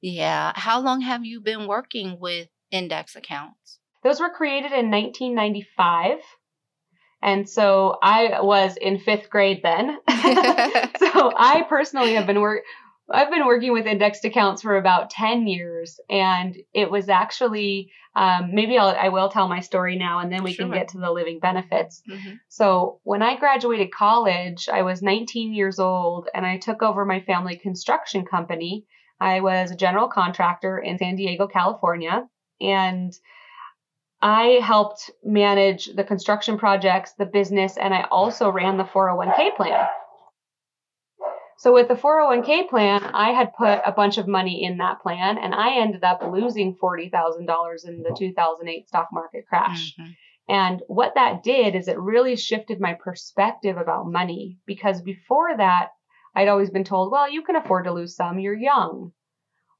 Yeah, 0.00 0.52
how 0.54 0.80
long 0.80 1.00
have 1.00 1.24
you 1.24 1.40
been 1.40 1.66
working 1.66 2.18
with 2.20 2.48
index 2.70 3.16
accounts? 3.16 3.80
Those 4.04 4.20
were 4.20 4.30
created 4.30 4.72
in 4.72 4.90
1995. 4.90 6.18
And 7.22 7.48
so 7.48 7.96
I 8.02 8.42
was 8.42 8.76
in 8.76 8.98
fifth 8.98 9.30
grade 9.30 9.60
then. 9.62 9.98
so 10.08 11.32
I 11.36 11.64
personally 11.68 12.14
have 12.14 12.26
been 12.26 12.40
work 12.40 12.62
I've 13.10 13.30
been 13.30 13.46
working 13.46 13.72
with 13.72 13.86
indexed 13.86 14.24
accounts 14.24 14.62
for 14.62 14.76
about 14.76 15.10
10 15.10 15.46
years, 15.46 16.00
and 16.08 16.56
it 16.72 16.90
was 16.90 17.08
actually 17.08 17.90
um, 18.16 18.54
maybe 18.54 18.78
I'll, 18.78 18.96
I 18.96 19.08
will 19.08 19.28
tell 19.28 19.48
my 19.48 19.60
story 19.60 19.96
now, 19.96 20.20
and 20.20 20.32
then 20.32 20.42
we 20.42 20.54
sure. 20.54 20.66
can 20.66 20.74
get 20.74 20.88
to 20.88 20.98
the 20.98 21.10
living 21.10 21.40
benefits. 21.40 22.02
Mm-hmm. 22.08 22.36
So 22.48 23.00
when 23.02 23.22
I 23.22 23.36
graduated 23.36 23.92
college, 23.92 24.68
I 24.72 24.82
was 24.82 25.02
19 25.02 25.52
years 25.52 25.78
old, 25.78 26.28
and 26.32 26.46
I 26.46 26.58
took 26.58 26.82
over 26.82 27.04
my 27.04 27.20
family 27.20 27.56
construction 27.56 28.24
company. 28.24 28.86
I 29.20 29.40
was 29.40 29.70
a 29.70 29.76
general 29.76 30.08
contractor 30.08 30.78
in 30.78 30.98
San 30.98 31.16
Diego, 31.16 31.46
California, 31.46 32.26
and 32.60 33.12
I 34.24 34.58
helped 34.62 35.10
manage 35.22 35.84
the 35.94 36.02
construction 36.02 36.56
projects, 36.56 37.12
the 37.12 37.26
business, 37.26 37.76
and 37.76 37.92
I 37.92 38.06
also 38.10 38.48
ran 38.48 38.78
the 38.78 38.84
401k 38.84 39.54
plan. 39.54 39.86
So 41.58 41.74
with 41.74 41.88
the 41.88 41.94
401k 41.94 42.70
plan, 42.70 43.02
I 43.02 43.32
had 43.32 43.52
put 43.52 43.82
a 43.84 43.92
bunch 43.92 44.16
of 44.16 44.26
money 44.26 44.64
in 44.64 44.78
that 44.78 45.02
plan 45.02 45.36
and 45.36 45.54
I 45.54 45.76
ended 45.76 46.04
up 46.04 46.22
losing 46.22 46.74
$40,000 46.82 47.86
in 47.86 48.02
the 48.02 48.16
2008 48.18 48.88
stock 48.88 49.08
market 49.12 49.44
crash. 49.46 49.94
Mm-hmm. 50.00 50.10
And 50.48 50.82
what 50.86 51.12
that 51.16 51.42
did 51.42 51.74
is 51.74 51.86
it 51.86 51.98
really 51.98 52.36
shifted 52.36 52.80
my 52.80 52.94
perspective 52.94 53.76
about 53.76 54.10
money 54.10 54.56
because 54.64 55.02
before 55.02 55.54
that, 55.54 55.90
I'd 56.34 56.48
always 56.48 56.70
been 56.70 56.84
told, 56.84 57.12
well, 57.12 57.30
you 57.30 57.42
can 57.42 57.56
afford 57.56 57.84
to 57.84 57.92
lose 57.92 58.16
some, 58.16 58.38
you're 58.38 58.56
young. 58.56 59.12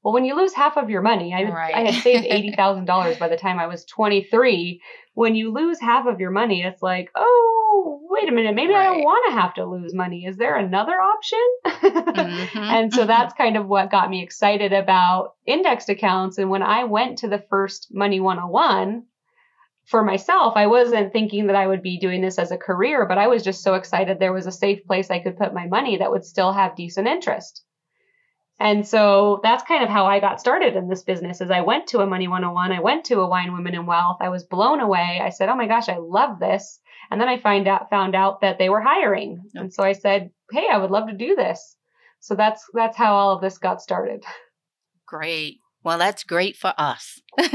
Well, 0.05 0.13
when 0.13 0.25
you 0.25 0.35
lose 0.35 0.53
half 0.53 0.77
of 0.77 0.91
your 0.91 1.01
money, 1.01 1.33
I, 1.33 1.49
right. 1.49 1.73
I 1.73 1.91
had 1.91 2.03
saved 2.03 2.25
$80,000 2.59 3.17
by 3.17 3.27
the 3.27 3.37
time 3.37 3.57
I 3.57 3.65
was 3.65 3.85
23. 3.85 4.79
When 5.15 5.33
you 5.33 5.51
lose 5.51 5.79
half 5.81 6.05
of 6.05 6.19
your 6.19 6.29
money, 6.29 6.61
it's 6.61 6.83
like, 6.83 7.09
oh, 7.15 8.01
wait 8.07 8.29
a 8.29 8.31
minute, 8.31 8.53
maybe 8.53 8.73
right. 8.73 8.81
I 8.81 8.93
don't 8.93 9.03
want 9.03 9.25
to 9.33 9.41
have 9.41 9.55
to 9.55 9.65
lose 9.65 9.95
money. 9.95 10.25
Is 10.25 10.37
there 10.37 10.57
another 10.57 10.91
option? 10.91 11.39
mm-hmm. 11.65 12.55
and 12.55 12.93
so 12.93 13.07
that's 13.07 13.33
kind 13.37 13.57
of 13.57 13.65
what 13.65 13.89
got 13.89 14.11
me 14.11 14.21
excited 14.21 14.73
about 14.73 15.33
indexed 15.47 15.89
accounts. 15.89 16.37
And 16.37 16.51
when 16.51 16.61
I 16.61 16.83
went 16.83 17.17
to 17.19 17.27
the 17.27 17.43
first 17.49 17.87
Money 17.91 18.19
101, 18.19 19.05
for 19.85 20.03
myself, 20.03 20.53
I 20.55 20.67
wasn't 20.67 21.13
thinking 21.13 21.47
that 21.47 21.55
I 21.55 21.65
would 21.65 21.81
be 21.81 21.97
doing 21.97 22.21
this 22.21 22.37
as 22.37 22.51
a 22.51 22.57
career, 22.57 23.07
but 23.07 23.17
I 23.17 23.25
was 23.25 23.41
just 23.41 23.63
so 23.63 23.73
excited 23.73 24.19
there 24.19 24.33
was 24.33 24.45
a 24.45 24.51
safe 24.51 24.85
place 24.85 25.09
I 25.09 25.19
could 25.19 25.37
put 25.37 25.51
my 25.51 25.65
money 25.65 25.97
that 25.97 26.11
would 26.11 26.25
still 26.25 26.53
have 26.53 26.75
decent 26.75 27.07
interest. 27.07 27.63
And 28.59 28.87
so 28.87 29.41
that's 29.43 29.63
kind 29.63 29.83
of 29.83 29.89
how 29.89 30.05
I 30.05 30.19
got 30.19 30.39
started 30.39 30.75
in 30.75 30.87
this 30.87 31.03
business 31.03 31.41
is 31.41 31.51
I 31.51 31.61
went 31.61 31.87
to 31.87 31.99
a 31.99 32.05
Money 32.05 32.27
101, 32.27 32.71
I 32.71 32.79
went 32.79 33.05
to 33.05 33.19
a 33.19 33.27
Wine 33.27 33.53
Women 33.53 33.75
in 33.75 33.85
Wealth, 33.85 34.17
I 34.21 34.29
was 34.29 34.45
blown 34.45 34.79
away. 34.79 35.19
I 35.21 35.29
said, 35.29 35.49
"Oh 35.49 35.55
my 35.55 35.67
gosh, 35.67 35.89
I 35.89 35.97
love 35.97 36.39
this." 36.39 36.79
And 37.11 37.19
then 37.19 37.27
I 37.27 37.37
find 37.37 37.67
out 37.67 37.89
found 37.89 38.15
out 38.15 38.41
that 38.41 38.57
they 38.57 38.69
were 38.69 38.81
hiring. 38.81 39.41
Yep. 39.53 39.63
And 39.63 39.73
so 39.73 39.83
I 39.83 39.91
said, 39.91 40.31
"Hey, 40.51 40.67
I 40.71 40.77
would 40.77 40.91
love 40.91 41.07
to 41.07 41.13
do 41.13 41.35
this." 41.35 41.75
So 42.21 42.33
that's 42.33 42.65
that's 42.73 42.97
how 42.97 43.13
all 43.13 43.35
of 43.35 43.41
this 43.41 43.57
got 43.57 43.81
started. 43.81 44.23
Great. 45.05 45.59
Well, 45.85 45.99
that's 45.99 46.23
great 46.23 46.57
for 46.57 46.73
us. 46.79 47.21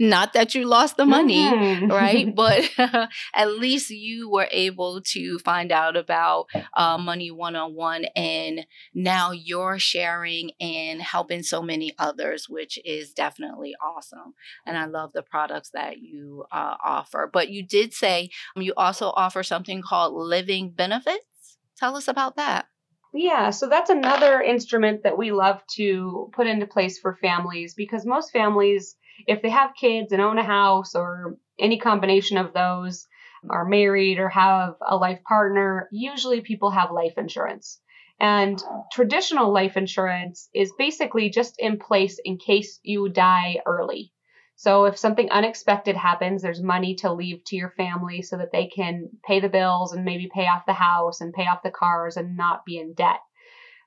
Not 0.00 0.32
that 0.32 0.56
you 0.56 0.66
lost 0.66 0.96
the 0.96 1.06
money, 1.06 1.44
mm-hmm. 1.44 1.86
right? 1.86 2.34
But 2.34 2.68
at 3.34 3.52
least 3.52 3.90
you 3.90 4.28
were 4.28 4.48
able 4.50 5.00
to 5.12 5.38
find 5.38 5.70
out 5.70 5.96
about 5.96 6.46
uh, 6.74 6.98
Money 6.98 7.30
101 7.30 8.06
and 8.16 8.66
now 8.92 9.30
you're 9.30 9.78
sharing 9.78 10.50
and 10.60 11.00
helping 11.00 11.44
so 11.44 11.62
many 11.62 11.94
others, 11.96 12.48
which 12.48 12.76
is 12.84 13.12
definitely 13.12 13.74
awesome. 13.80 14.34
And 14.66 14.76
I 14.76 14.86
love 14.86 15.12
the 15.12 15.22
products 15.22 15.70
that 15.74 15.98
you 15.98 16.44
uh, 16.50 16.74
offer. 16.84 17.30
But 17.32 17.50
you 17.50 17.62
did 17.64 17.94
say 17.94 18.30
you 18.56 18.74
also 18.76 19.10
offer 19.10 19.44
something 19.44 19.80
called 19.80 20.12
Living 20.12 20.70
Benefits. 20.70 21.58
Tell 21.76 21.94
us 21.94 22.08
about 22.08 22.34
that. 22.34 22.66
Yeah, 23.12 23.50
so 23.50 23.68
that's 23.68 23.90
another 23.90 24.40
instrument 24.40 25.02
that 25.02 25.16
we 25.18 25.32
love 25.32 25.62
to 25.76 26.30
put 26.34 26.46
into 26.46 26.66
place 26.66 26.98
for 26.98 27.14
families 27.16 27.74
because 27.74 28.04
most 28.06 28.32
families, 28.32 28.96
if 29.26 29.42
they 29.42 29.48
have 29.50 29.74
kids 29.74 30.12
and 30.12 30.20
own 30.22 30.38
a 30.38 30.44
house 30.44 30.94
or 30.94 31.36
any 31.58 31.78
combination 31.78 32.36
of 32.38 32.52
those, 32.52 33.06
are 33.48 33.64
married 33.64 34.18
or 34.18 34.28
have 34.28 34.74
a 34.86 34.96
life 34.96 35.22
partner, 35.24 35.88
usually 35.92 36.40
people 36.40 36.70
have 36.70 36.90
life 36.90 37.14
insurance. 37.16 37.80
And 38.20 38.62
traditional 38.92 39.52
life 39.52 39.76
insurance 39.76 40.48
is 40.52 40.72
basically 40.76 41.30
just 41.30 41.54
in 41.58 41.78
place 41.78 42.18
in 42.24 42.36
case 42.36 42.80
you 42.82 43.08
die 43.08 43.58
early. 43.64 44.12
So 44.58 44.86
if 44.86 44.98
something 44.98 45.30
unexpected 45.30 45.94
happens, 45.94 46.42
there's 46.42 46.60
money 46.60 46.96
to 46.96 47.12
leave 47.12 47.44
to 47.44 47.54
your 47.54 47.70
family 47.70 48.22
so 48.22 48.36
that 48.38 48.50
they 48.50 48.66
can 48.66 49.08
pay 49.24 49.38
the 49.38 49.48
bills 49.48 49.92
and 49.92 50.04
maybe 50.04 50.28
pay 50.34 50.48
off 50.48 50.66
the 50.66 50.72
house 50.72 51.20
and 51.20 51.32
pay 51.32 51.44
off 51.44 51.62
the 51.62 51.70
cars 51.70 52.16
and 52.16 52.36
not 52.36 52.64
be 52.64 52.76
in 52.76 52.92
debt. 52.92 53.20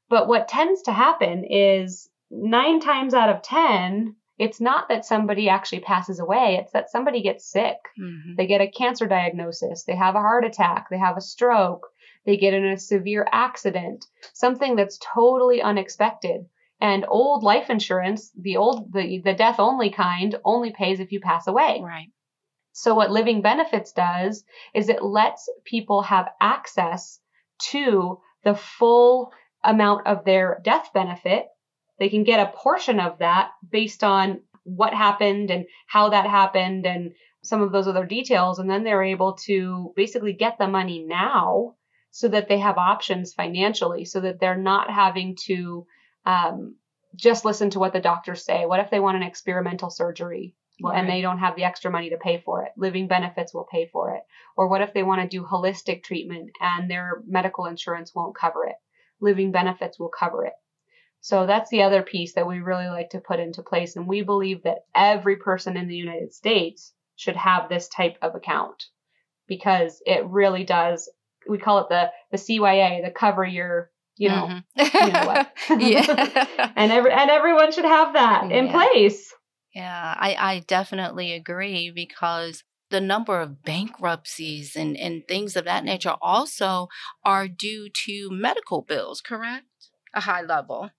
But 0.10 0.30
what 0.30 0.48
tends 0.48 0.84
to 0.84 0.94
happen 0.94 1.44
is 1.44 2.10
nine 2.30 2.80
times 2.80 3.14
out 3.14 3.28
of 3.28 3.42
10, 3.42 4.16
it's 4.40 4.62
not 4.62 4.88
that 4.88 5.04
somebody 5.04 5.50
actually 5.50 5.82
passes 5.82 6.22
away, 6.22 6.58
it's 6.62 6.72
that 6.72 6.90
somebody 6.90 7.22
gets 7.22 7.52
sick. 7.52 7.76
Mm-hmm. 8.02 8.36
They 8.38 8.48
get 8.48 8.62
a 8.62 8.72
cancer 8.72 9.08
diagnosis, 9.08 9.84
they 9.84 9.98
have 9.98 10.16
a 10.16 10.20
heart 10.20 10.46
attack, 10.46 10.88
they 10.90 11.00
have 11.00 11.18
a 11.18 11.22
stroke, 11.22 11.86
they 12.26 12.38
get 12.38 12.54
in 12.54 12.64
a 12.64 12.78
severe 12.80 13.28
accident, 13.30 14.06
something 14.34 14.78
that's 14.78 14.98
totally 15.14 15.62
unexpected. 15.62 16.46
And 16.82 17.06
old 17.08 17.44
life 17.44 17.70
insurance, 17.70 18.32
the 18.36 18.58
old 18.58 18.92
the, 18.92 19.22
the 19.24 19.34
death 19.34 19.60
only 19.60 19.92
kind, 19.92 20.36
only 20.44 20.72
pays 20.72 21.00
if 21.00 21.12
you 21.12 21.20
pass 21.20 21.48
away. 21.48 21.80
Right. 21.84 22.10
So 22.74 22.96
what 22.96 23.12
living 23.12 23.42
benefits 23.42 23.92
does 23.92 24.44
is 24.74 24.90
it 24.90 25.04
lets 25.04 25.48
people 25.64 26.02
have 26.02 26.30
access 26.42 27.20
to 27.70 28.20
the 28.44 28.56
full 28.56 29.32
amount 29.64 30.08
of 30.08 30.26
their 30.26 30.60
death 30.64 30.90
benefit. 30.94 31.46
They 32.00 32.10
can 32.10 32.24
get 32.24 32.40
a 32.40 32.58
portion 32.58 33.00
of 33.00 33.20
that 33.20 33.52
based 33.70 34.04
on 34.04 34.42
what 34.64 34.94
happened 34.94 35.52
and 35.52 35.66
how 35.88 36.10
that 36.10 36.28
happened 36.28 36.88
and 36.88 37.12
some 37.44 37.62
of 37.62 37.72
those 37.72 37.88
other 37.88 38.06
details. 38.06 38.58
And 38.58 38.70
then 38.70 38.84
they're 38.84 39.04
able 39.04 39.34
to 39.46 39.94
basically 39.96 40.34
get 40.34 40.58
the 40.58 40.68
money 40.68 41.06
now 41.08 41.76
so 42.10 42.28
that 42.28 42.48
they 42.48 42.58
have 42.58 42.78
options 42.78 43.34
financially, 43.34 44.06
so 44.06 44.22
that 44.22 44.40
they're 44.40 44.58
not 44.58 44.90
having 44.90 45.38
to 45.46 45.86
um, 46.26 46.76
just 47.16 47.46
listen 47.46 47.70
to 47.72 47.80
what 47.80 47.94
the 47.94 48.00
doctors 48.00 48.44
say. 48.44 48.66
What 48.66 48.80
if 48.80 48.90
they 48.90 49.00
want 49.00 49.18
an 49.18 49.24
experimental 49.24 49.90
surgery? 49.90 50.56
Right. 50.84 50.98
and 50.98 51.08
they 51.08 51.22
don't 51.22 51.38
have 51.38 51.56
the 51.56 51.66
extra 51.66 51.92
money 51.92 52.10
to 52.10 52.18
pay 52.18 52.40
for 52.44 52.64
it. 52.64 52.72
Living 52.76 53.08
benefits 53.08 53.54
will 53.54 53.68
pay 53.70 53.86
for 53.86 54.16
it. 54.16 54.24
Or 54.58 54.68
what 54.68 54.82
if 54.82 54.94
they 54.94 55.04
want 55.04 55.22
to 55.22 55.28
do 55.28 55.44
holistic 55.44 56.04
treatment 56.04 56.50
and 56.60 56.90
their 56.90 57.22
medical 57.28 57.66
insurance 57.66 58.16
won't 58.16 58.36
cover 58.36 58.66
it? 58.66 58.78
Living 59.20 59.52
benefits 59.52 60.00
will 60.00 60.10
cover 60.10 60.46
it. 60.46 60.54
So 61.20 61.46
that's 61.46 61.70
the 61.70 61.84
other 61.84 62.02
piece 62.02 62.34
that 62.34 62.48
we 62.48 62.62
really 62.62 62.88
like 62.88 63.12
to 63.12 63.20
put 63.20 63.40
into 63.40 63.62
place. 63.62 63.96
And 63.96 64.08
we 64.08 64.24
believe 64.24 64.64
that 64.64 64.86
every 64.96 65.36
person 65.36 65.78
in 65.78 65.88
the 65.88 65.96
United 65.96 66.34
States 66.34 66.94
should 67.16 67.36
have 67.36 67.70
this 67.70 67.88
type 67.88 68.18
of 68.24 68.34
account 68.34 68.86
because 69.48 70.02
it 70.08 70.26
really 70.26 70.64
does. 70.64 71.10
We 71.48 71.60
call 71.60 71.80
it 71.80 71.90
the, 71.90 72.12
the 72.32 72.38
CYA, 72.38 73.06
the 73.06 73.12
cover 73.12 73.46
your 73.46 73.91
you 74.18 74.30
know, 74.30 74.62
mm-hmm. 74.78 74.98
you 75.08 75.14
know 75.14 75.26
what. 75.26 75.54
yeah. 75.82 76.72
and 76.76 76.92
every 76.92 77.12
and 77.12 77.30
everyone 77.30 77.72
should 77.72 77.86
have 77.86 78.14
that 78.14 78.52
in 78.52 78.70
place. 78.70 79.34
Yeah, 79.74 80.16
I, 80.18 80.36
I 80.36 80.60
definitely 80.68 81.32
agree 81.32 81.92
because 81.92 82.64
the 82.90 83.02
number 83.02 83.40
of 83.40 83.64
bankruptcies 83.64 84.76
and, 84.76 84.98
and 84.98 85.26
things 85.28 85.56
of 85.56 85.64
that 85.64 85.86
nature 85.86 86.16
also 86.22 86.90
are 87.24 87.48
due 87.48 87.90
to 88.06 88.30
medical 88.30 88.82
bills, 88.82 89.22
correct? 89.22 89.66
A 90.14 90.20
high 90.20 90.42
level. 90.42 90.90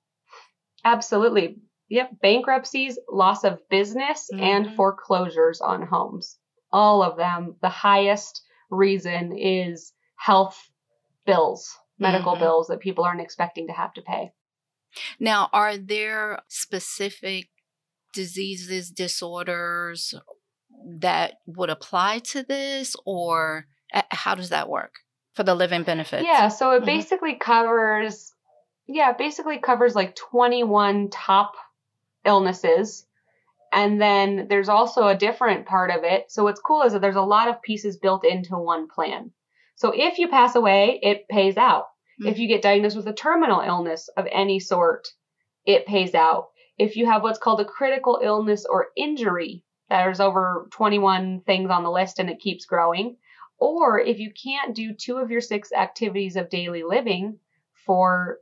Absolutely. 0.84 1.58
Yep. 1.90 2.12
Bankruptcies, 2.22 2.98
loss 3.10 3.44
of 3.44 3.58
business, 3.68 4.28
mm-hmm. 4.32 4.42
and 4.42 4.74
foreclosures 4.74 5.60
on 5.60 5.86
homes. 5.86 6.38
All 6.72 7.02
of 7.02 7.18
them. 7.18 7.56
The 7.60 7.68
highest 7.68 8.42
reason 8.70 9.36
is 9.36 9.92
health 10.16 10.58
bills 11.26 11.76
medical 12.02 12.32
mm-hmm. 12.32 12.42
bills 12.42 12.66
that 12.68 12.80
people 12.80 13.04
aren't 13.04 13.20
expecting 13.20 13.68
to 13.68 13.72
have 13.72 13.94
to 13.94 14.02
pay. 14.02 14.32
Now, 15.18 15.48
are 15.52 15.76
there 15.78 16.40
specific 16.48 17.48
diseases, 18.12 18.90
disorders 18.90 20.14
that 20.86 21.34
would 21.46 21.70
apply 21.70 22.18
to 22.18 22.42
this, 22.42 22.94
or 23.06 23.66
how 24.10 24.34
does 24.34 24.50
that 24.50 24.68
work 24.68 24.96
for 25.34 25.44
the 25.44 25.54
living 25.54 25.82
benefits? 25.82 26.24
Yeah, 26.24 26.48
so 26.48 26.72
it 26.72 26.78
mm-hmm. 26.78 26.86
basically 26.86 27.34
covers, 27.36 28.32
yeah, 28.86 29.10
it 29.10 29.18
basically 29.18 29.58
covers 29.58 29.94
like 29.94 30.14
21 30.14 31.10
top 31.10 31.54
illnesses. 32.24 33.06
And 33.72 34.00
then 34.00 34.48
there's 34.50 34.68
also 34.68 35.08
a 35.08 35.16
different 35.16 35.64
part 35.64 35.90
of 35.90 36.04
it. 36.04 36.30
So 36.30 36.44
what's 36.44 36.60
cool 36.60 36.82
is 36.82 36.92
that 36.92 37.00
there's 37.00 37.16
a 37.16 37.22
lot 37.22 37.48
of 37.48 37.62
pieces 37.62 37.96
built 37.96 38.26
into 38.26 38.56
one 38.56 38.86
plan. 38.88 39.30
So 39.76 39.92
if 39.94 40.18
you 40.18 40.28
pass 40.28 40.54
away, 40.54 41.00
it 41.02 41.26
pays 41.28 41.56
out. 41.56 41.86
Mm-hmm. 42.20 42.28
If 42.28 42.38
you 42.38 42.48
get 42.48 42.62
diagnosed 42.62 42.96
with 42.96 43.08
a 43.08 43.12
terminal 43.12 43.60
illness 43.60 44.08
of 44.16 44.26
any 44.30 44.60
sort, 44.60 45.08
it 45.64 45.86
pays 45.86 46.14
out. 46.14 46.48
If 46.78 46.96
you 46.96 47.06
have 47.06 47.22
what's 47.22 47.38
called 47.38 47.60
a 47.60 47.64
critical 47.64 48.20
illness 48.22 48.66
or 48.68 48.88
injury, 48.96 49.64
there's 49.88 50.20
over 50.20 50.68
21 50.72 51.42
things 51.46 51.70
on 51.70 51.82
the 51.82 51.90
list 51.90 52.18
and 52.18 52.30
it 52.30 52.40
keeps 52.40 52.64
growing. 52.64 53.16
Or 53.58 54.00
if 54.00 54.18
you 54.18 54.32
can't 54.32 54.74
do 54.74 54.94
two 54.94 55.18
of 55.18 55.30
your 55.30 55.40
six 55.40 55.72
activities 55.72 56.36
of 56.36 56.50
daily 56.50 56.82
living 56.82 57.38
for 57.86 58.38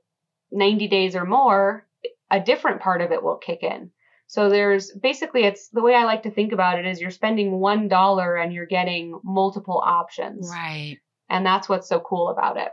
90 0.50 0.88
days 0.88 1.16
or 1.16 1.24
more, 1.24 1.86
a 2.30 2.40
different 2.40 2.80
part 2.80 3.02
of 3.02 3.12
it 3.12 3.22
will 3.22 3.36
kick 3.36 3.62
in. 3.62 3.90
So 4.28 4.48
there's 4.48 4.92
basically 4.92 5.42
it's 5.42 5.68
the 5.70 5.82
way 5.82 5.94
I 5.94 6.04
like 6.04 6.22
to 6.22 6.30
think 6.30 6.52
about 6.52 6.78
it 6.78 6.86
is 6.86 7.00
you're 7.00 7.10
spending 7.10 7.58
one 7.58 7.88
dollar 7.88 8.36
and 8.36 8.52
you're 8.52 8.64
getting 8.64 9.20
multiple 9.24 9.82
options. 9.84 10.48
Right. 10.48 10.98
And 11.28 11.44
that's 11.44 11.68
what's 11.68 11.88
so 11.88 11.98
cool 11.98 12.28
about 12.28 12.56
it. 12.56 12.68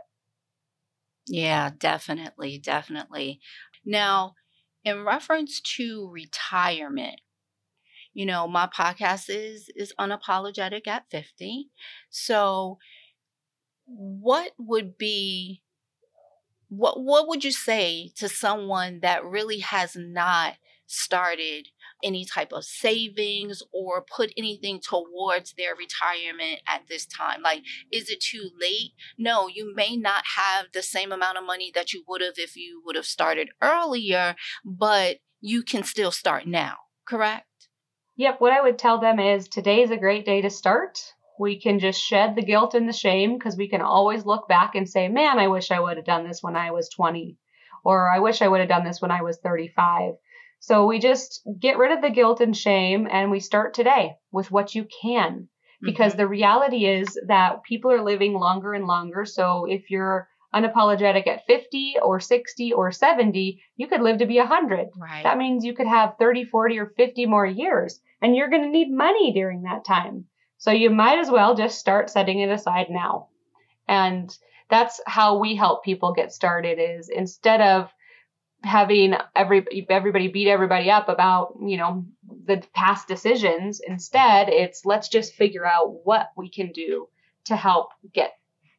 Yeah, 1.28 1.70
definitely, 1.78 2.58
definitely. 2.58 3.40
Now, 3.84 4.34
in 4.84 5.04
reference 5.04 5.60
to 5.76 6.08
retirement, 6.10 7.20
you 8.14 8.26
know, 8.26 8.48
my 8.48 8.66
podcast 8.68 9.26
is 9.30 9.70
is 9.76 9.94
unapologetic 10.00 10.86
at 10.86 11.10
50. 11.10 11.70
So 12.10 12.78
what 13.86 14.52
would 14.58 14.96
be 14.98 15.62
what 16.68 17.02
what 17.02 17.28
would 17.28 17.44
you 17.44 17.52
say 17.52 18.12
to 18.16 18.28
someone 18.28 19.00
that 19.00 19.24
really 19.24 19.60
has 19.60 19.96
not 19.96 20.54
started 20.86 21.68
any 22.02 22.24
type 22.24 22.52
of 22.52 22.64
savings 22.64 23.62
or 23.72 24.02
put 24.02 24.32
anything 24.36 24.80
towards 24.80 25.54
their 25.54 25.74
retirement 25.74 26.60
at 26.66 26.82
this 26.88 27.06
time? 27.06 27.42
Like, 27.42 27.62
is 27.92 28.08
it 28.08 28.20
too 28.20 28.50
late? 28.60 28.92
No, 29.16 29.48
you 29.48 29.74
may 29.74 29.96
not 29.96 30.24
have 30.36 30.66
the 30.72 30.82
same 30.82 31.12
amount 31.12 31.38
of 31.38 31.44
money 31.44 31.70
that 31.74 31.92
you 31.92 32.04
would 32.08 32.20
have 32.20 32.38
if 32.38 32.56
you 32.56 32.82
would 32.84 32.96
have 32.96 33.06
started 33.06 33.50
earlier, 33.62 34.36
but 34.64 35.18
you 35.40 35.62
can 35.62 35.84
still 35.84 36.10
start 36.10 36.46
now, 36.46 36.76
correct? 37.06 37.46
Yep. 38.16 38.40
What 38.40 38.52
I 38.52 38.60
would 38.60 38.78
tell 38.78 38.98
them 38.98 39.20
is 39.20 39.46
today's 39.46 39.92
a 39.92 39.96
great 39.96 40.26
day 40.26 40.40
to 40.40 40.50
start. 40.50 41.14
We 41.38 41.60
can 41.60 41.78
just 41.78 42.02
shed 42.02 42.34
the 42.34 42.42
guilt 42.42 42.74
and 42.74 42.88
the 42.88 42.92
shame 42.92 43.38
because 43.38 43.56
we 43.56 43.68
can 43.68 43.80
always 43.80 44.26
look 44.26 44.48
back 44.48 44.74
and 44.74 44.88
say, 44.88 45.08
man, 45.08 45.38
I 45.38 45.46
wish 45.46 45.70
I 45.70 45.78
would 45.78 45.96
have 45.96 46.06
done 46.06 46.26
this 46.26 46.42
when 46.42 46.56
I 46.56 46.72
was 46.72 46.88
20, 46.88 47.36
or 47.84 48.10
I 48.10 48.18
wish 48.18 48.42
I 48.42 48.48
would 48.48 48.58
have 48.58 48.68
done 48.68 48.84
this 48.84 49.00
when 49.00 49.12
I 49.12 49.22
was 49.22 49.38
35. 49.38 50.14
So 50.60 50.86
we 50.86 50.98
just 50.98 51.46
get 51.60 51.78
rid 51.78 51.92
of 51.92 52.02
the 52.02 52.10
guilt 52.10 52.40
and 52.40 52.56
shame 52.56 53.08
and 53.10 53.30
we 53.30 53.40
start 53.40 53.74
today 53.74 54.16
with 54.32 54.50
what 54.50 54.74
you 54.74 54.86
can. 55.02 55.48
Because 55.80 56.12
mm-hmm. 56.12 56.22
the 56.22 56.28
reality 56.28 56.86
is 56.86 57.18
that 57.28 57.62
people 57.62 57.92
are 57.92 58.02
living 58.02 58.34
longer 58.34 58.74
and 58.74 58.86
longer. 58.86 59.24
So 59.24 59.64
if 59.66 59.90
you're 59.90 60.28
unapologetic 60.54 61.26
at 61.26 61.46
50 61.46 61.96
or 62.02 62.20
60 62.20 62.72
or 62.72 62.90
70, 62.90 63.62
you 63.76 63.86
could 63.86 64.00
live 64.00 64.18
to 64.18 64.26
be 64.26 64.38
100. 64.38 64.88
Right. 64.96 65.22
That 65.22 65.38
means 65.38 65.64
you 65.64 65.74
could 65.74 65.86
have 65.86 66.14
30, 66.18 66.44
40, 66.46 66.78
or 66.78 66.92
50 66.96 67.26
more 67.26 67.46
years, 67.46 68.00
and 68.20 68.34
you're 68.34 68.50
going 68.50 68.62
to 68.62 68.68
need 68.68 68.90
money 68.90 69.32
during 69.32 69.62
that 69.62 69.84
time. 69.84 70.24
So 70.56 70.70
you 70.72 70.90
might 70.90 71.18
as 71.18 71.30
well 71.30 71.54
just 71.54 71.78
start 71.78 72.10
setting 72.10 72.40
it 72.40 72.50
aside 72.50 72.86
now. 72.90 73.28
And 73.86 74.36
that's 74.70 75.00
how 75.06 75.38
we 75.38 75.54
help 75.54 75.84
people 75.84 76.12
get 76.12 76.32
started 76.32 76.78
is 76.78 77.08
instead 77.08 77.60
of 77.60 77.90
having 78.62 79.14
every 79.36 79.64
everybody 79.88 80.28
beat 80.28 80.48
everybody 80.48 80.90
up 80.90 81.08
about 81.08 81.54
you 81.60 81.76
know 81.76 82.04
the 82.44 82.62
past 82.74 83.08
decisions. 83.08 83.80
Instead 83.86 84.48
it's 84.48 84.84
let's 84.84 85.08
just 85.08 85.34
figure 85.34 85.66
out 85.66 86.04
what 86.04 86.30
we 86.36 86.50
can 86.50 86.72
do 86.72 87.08
to 87.44 87.56
help 87.56 87.90
get 88.12 88.32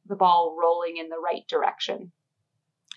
the 0.08 0.16
ball 0.16 0.58
rolling 0.60 0.98
in 0.98 1.10
the 1.10 1.20
right 1.24 1.48
direction. 1.48 2.12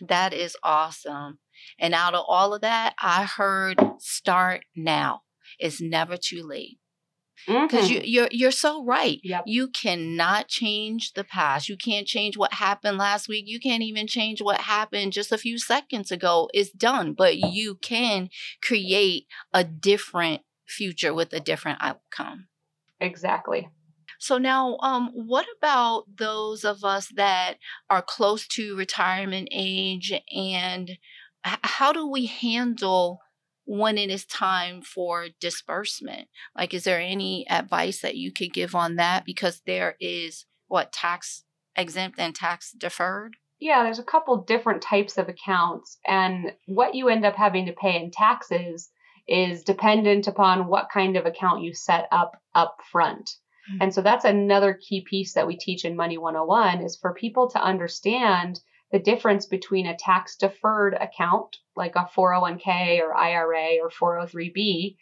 That 0.01 0.33
is 0.33 0.57
awesome. 0.63 1.39
And 1.79 1.95
out 1.95 2.15
of 2.15 2.25
all 2.27 2.55
of 2.55 2.63
that 2.63 2.95
i 3.01 3.25
heard 3.25 3.79
start 3.99 4.65
now. 4.75 5.23
It's 5.59 5.81
never 5.81 6.17
too 6.17 6.43
late 6.43 6.79
because 7.47 7.89
mm-hmm. 7.89 7.95
you, 7.95 8.01
you're 8.05 8.29
you're 8.31 8.51
so 8.51 8.85
right. 8.85 9.19
Yep. 9.23 9.45
You 9.47 9.69
cannot 9.69 10.49
change 10.49 11.13
the 11.15 11.25
past. 11.25 11.69
You 11.69 11.77
can't 11.77 12.07
change 12.07 12.37
what 12.37 12.55
happened 12.55 12.99
last 12.99 13.29
week. 13.29 13.45
You 13.47 13.59
can't 13.59 13.83
even 13.83 14.07
change 14.07 14.41
what 14.41 14.61
happened 14.61 15.13
just 15.13 15.33
a 15.33 15.39
few 15.39 15.59
seconds 15.59 16.13
ago. 16.13 16.49
It's 16.55 16.71
done, 16.71 17.15
but 17.15 17.39
you 17.39 17.77
can 17.77 18.29
create 18.63 19.27
a 19.53 19.65
different 19.65 20.43
future 20.67 21.13
with 21.13 21.33
a 21.33 21.41
different 21.41 21.79
outcome. 21.81 22.49
Exactly. 23.01 23.69
So 24.19 24.39
now, 24.39 24.77
um, 24.83 25.11
what 25.15 25.47
about 25.59 26.05
those 26.17 26.65
of 26.65 26.85
us 26.85 27.09
that 27.17 27.55
are 27.91 28.03
close 28.03 28.47
to 28.49 28.77
retirement 28.77 29.49
age, 29.51 30.13
and 30.33 30.93
how 31.43 31.93
do 31.93 32.07
we 32.07 32.27
handle 32.27 33.19
when 33.73 33.97
it 33.97 34.11
is 34.11 34.27
time 34.27 34.83
for 34.83 35.29
disbursement? 35.41 36.29
Like, 36.55 36.75
is 36.75 36.85
there 36.85 37.01
any 37.01 37.49
advice 37.49 38.03
that 38.03 38.17
you 38.17 38.31
could 38.31 38.53
give 38.53 38.75
on 38.75 38.97
that? 38.97 39.25
Because 39.25 39.63
there 39.67 39.97
is 39.99 40.45
what 40.69 40.93
tax 40.93 41.45
exempt 41.75 42.19
and 42.19 42.35
tax 42.35 42.71
deferred? 42.73 43.37
Yeah, 43.61 43.83
there's 43.83 43.99
a 43.99 44.05
couple 44.05 44.37
different 44.43 44.83
types 44.83 45.17
of 45.17 45.31
accounts, 45.31 45.97
and 46.07 46.53
what 46.67 46.95
you 46.95 47.09
end 47.09 47.25
up 47.25 47.35
having 47.35 47.65
to 47.65 47.73
pay 47.73 47.97
in 47.97 48.11
taxes 48.11 48.91
is 49.27 49.63
dependent 49.63 50.27
upon 50.27 50.67
what 50.67 50.91
kind 50.93 51.17
of 51.17 51.25
account 51.25 51.63
you 51.63 51.73
set 51.73 52.09
up 52.13 52.37
up 52.55 52.77
front. 52.91 53.31
Mm-hmm. 53.71 53.85
And 53.85 53.95
so 53.95 54.03
that's 54.03 54.27
another 54.27 54.79
key 54.87 55.03
piece 55.09 55.33
that 55.33 55.47
we 55.47 55.57
teach 55.57 55.87
in 55.87 55.97
Money 55.97 56.19
101 56.19 56.83
is 56.83 56.99
for 57.01 57.15
people 57.15 57.49
to 57.51 57.63
understand 57.63 58.61
the 58.93 58.99
difference 58.99 59.47
between 59.47 59.87
a 59.87 59.97
tax 59.97 60.37
deferred 60.37 60.95
account 60.95 61.57
like 61.75 61.97
a 61.97 62.09
401k 62.15 63.01
or 63.01 63.15
IRA 63.15 63.79
or 63.83 63.91
403b 63.91 64.97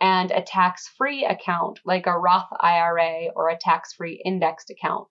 and 0.00 0.30
a 0.30 0.42
tax 0.42 0.88
free 0.98 1.24
account 1.24 1.80
like 1.84 2.06
a 2.06 2.18
Roth 2.18 2.48
IRA 2.60 3.28
or 3.34 3.48
a 3.48 3.56
tax 3.56 3.92
free 3.94 4.20
indexed 4.24 4.70
account. 4.70 5.08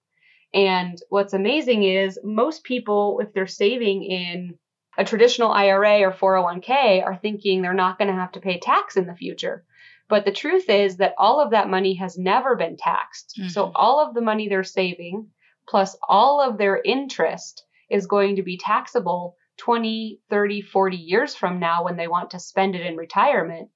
And 0.53 1.01
what's 1.09 1.33
amazing 1.33 1.83
is 1.83 2.19
most 2.23 2.63
people, 2.63 3.19
if 3.21 3.33
they're 3.33 3.47
saving 3.47 4.03
in 4.03 4.57
a 4.97 5.05
traditional 5.05 5.51
IRA 5.51 6.01
or 6.01 6.11
401k, 6.11 7.03
are 7.03 7.17
thinking 7.17 7.61
they're 7.61 7.73
not 7.73 7.97
going 7.97 8.09
to 8.09 8.13
have 8.13 8.33
to 8.33 8.41
pay 8.41 8.59
tax 8.59 8.95
in 8.95 9.07
the 9.07 9.15
future. 9.15 9.65
But 10.07 10.23
the 10.23 10.31
truth 10.31 10.69
is 10.69 10.97
that 10.97 11.15
all 11.17 11.41
of 11.41 11.51
that 11.51 11.69
money 11.69 11.95
has 11.95 12.17
never 12.17 12.55
been 12.55 12.77
taxed. 12.77 13.33
Mm-hmm. 13.39 13.49
So 13.49 13.71
all 13.73 13.99
of 13.99 14.13
the 14.13 14.21
money 14.21 14.47
they're 14.47 14.63
saving 14.63 15.29
plus 15.67 15.97
all 16.07 16.41
of 16.41 16.57
their 16.57 16.79
interest 16.83 17.65
is 17.89 18.07
going 18.07 18.37
to 18.37 18.43
be 18.43 18.57
taxable 18.57 19.35
20, 19.57 20.19
30, 20.29 20.61
40 20.61 20.97
years 20.97 21.35
from 21.35 21.59
now 21.59 21.83
when 21.83 21.97
they 21.97 22.07
want 22.07 22.31
to 22.31 22.39
spend 22.39 22.75
it 22.75 22.85
in 22.85 22.97
retirement. 22.97 23.69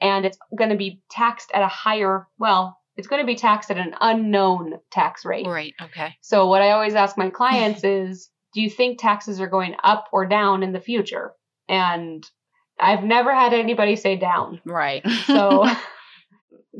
And 0.00 0.24
it's 0.24 0.38
going 0.56 0.70
to 0.70 0.76
be 0.76 1.02
taxed 1.10 1.50
at 1.54 1.62
a 1.62 1.68
higher, 1.68 2.26
well, 2.38 2.78
it's 2.96 3.08
going 3.08 3.22
to 3.22 3.26
be 3.26 3.36
taxed 3.36 3.70
at 3.70 3.78
an 3.78 3.94
unknown 4.00 4.74
tax 4.90 5.24
rate. 5.24 5.46
Right. 5.46 5.74
Okay. 5.82 6.14
So 6.20 6.48
what 6.48 6.62
I 6.62 6.70
always 6.70 6.94
ask 6.94 7.18
my 7.18 7.30
clients 7.30 7.84
is, 7.84 8.30
do 8.54 8.62
you 8.62 8.70
think 8.70 8.98
taxes 8.98 9.40
are 9.40 9.48
going 9.48 9.74
up 9.82 10.06
or 10.12 10.26
down 10.26 10.62
in 10.62 10.72
the 10.72 10.80
future? 10.80 11.32
And 11.68 12.24
I've 12.78 13.04
never 13.04 13.34
had 13.34 13.52
anybody 13.52 13.96
say 13.96 14.16
down. 14.16 14.60
Right. 14.64 15.06
so 15.26 15.66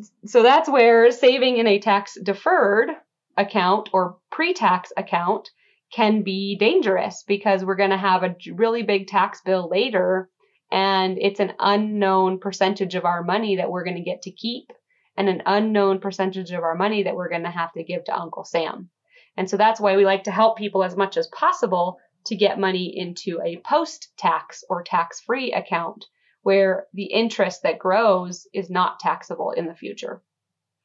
so 0.26 0.42
that's 0.42 0.68
where 0.68 1.10
saving 1.10 1.58
in 1.58 1.66
a 1.66 1.78
tax 1.78 2.16
deferred 2.22 2.90
account 3.36 3.90
or 3.92 4.18
pre-tax 4.30 4.92
account 4.96 5.50
can 5.96 6.22
be 6.22 6.58
dangerous 6.58 7.24
because 7.26 7.64
we're 7.64 7.74
going 7.74 7.88
to 7.88 7.96
have 7.96 8.22
a 8.22 8.36
really 8.52 8.82
big 8.82 9.06
tax 9.06 9.40
bill 9.40 9.66
later 9.70 10.28
and 10.70 11.16
it's 11.18 11.40
an 11.40 11.54
unknown 11.58 12.38
percentage 12.38 12.94
of 12.94 13.06
our 13.06 13.22
money 13.22 13.56
that 13.56 13.70
we're 13.70 13.84
going 13.84 13.96
to 13.96 14.02
get 14.02 14.20
to 14.20 14.30
keep 14.30 14.70
and 15.16 15.26
an 15.26 15.42
unknown 15.46 15.98
percentage 15.98 16.50
of 16.50 16.62
our 16.62 16.74
money 16.74 17.04
that 17.04 17.16
we're 17.16 17.30
going 17.30 17.44
to 17.44 17.50
have 17.50 17.72
to 17.72 17.82
give 17.82 18.04
to 18.04 18.14
Uncle 18.14 18.44
Sam. 18.44 18.90
And 19.38 19.48
so 19.48 19.56
that's 19.56 19.80
why 19.80 19.96
we 19.96 20.04
like 20.04 20.24
to 20.24 20.30
help 20.30 20.58
people 20.58 20.84
as 20.84 20.94
much 20.94 21.16
as 21.16 21.28
possible 21.28 21.98
to 22.26 22.36
get 22.36 22.60
money 22.60 22.92
into 22.94 23.40
a 23.42 23.62
post 23.64 24.08
tax 24.18 24.64
or 24.68 24.82
tax 24.82 25.22
free 25.22 25.54
account 25.54 26.04
where 26.42 26.88
the 26.92 27.04
interest 27.04 27.62
that 27.62 27.78
grows 27.78 28.46
is 28.52 28.68
not 28.68 29.00
taxable 29.00 29.52
in 29.52 29.64
the 29.66 29.74
future. 29.74 30.22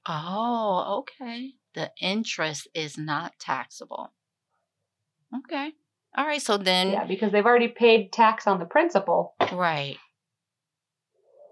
Oh, 0.07 1.01
okay. 1.01 1.51
The 1.73 1.91
interest 1.99 2.69
is 2.73 2.97
not 2.97 3.33
taxable. 3.39 4.13
Okay. 5.35 5.71
All 6.17 6.25
right. 6.25 6.41
So 6.41 6.57
then. 6.57 6.91
Yeah, 6.91 7.05
because 7.05 7.31
they've 7.31 7.45
already 7.45 7.67
paid 7.67 8.11
tax 8.11 8.47
on 8.47 8.59
the 8.59 8.65
principal. 8.65 9.35
Right. 9.51 9.97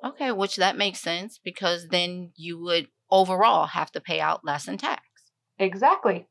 Okay, 0.04 0.32
which 0.32 0.56
that 0.58 0.78
makes 0.78 1.00
sense 1.00 1.40
because 1.44 1.88
then 1.90 2.32
you 2.36 2.58
would 2.60 2.88
overall 3.12 3.68
have 3.68 3.92
to 3.92 4.02
pay 4.02 4.20
out 4.20 4.46
less 4.46 4.68
in 4.68 4.78
tax. 4.78 5.04
Exactly. 5.58 6.28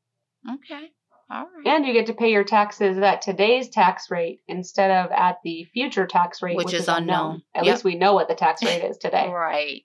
Okay. 0.49 0.91
All 1.31 1.45
right. 1.45 1.67
And 1.67 1.85
you 1.85 1.93
get 1.93 2.07
to 2.07 2.15
pay 2.15 2.33
your 2.33 2.45
taxes 2.45 2.97
at 2.99 3.21
today's 3.21 3.69
tax 3.69 4.11
rate 4.11 4.41
instead 4.49 4.91
of 4.91 5.11
at 5.13 5.37
the 5.45 5.67
future 5.75 6.07
tax 6.07 6.41
rate, 6.41 6.57
which, 6.57 6.67
which 6.67 6.75
is, 6.75 6.89
unknown. 6.89 7.07
unknown. 7.07 7.43
At 7.55 7.65
yep. 7.67 7.75
least 7.75 7.85
we 7.85 7.97
know 7.97 8.15
what 8.15 8.29
the 8.29 8.35
tax 8.35 8.63
rate 8.63 8.85
is 8.85 8.97
today. 8.97 9.29
right. 9.33 9.83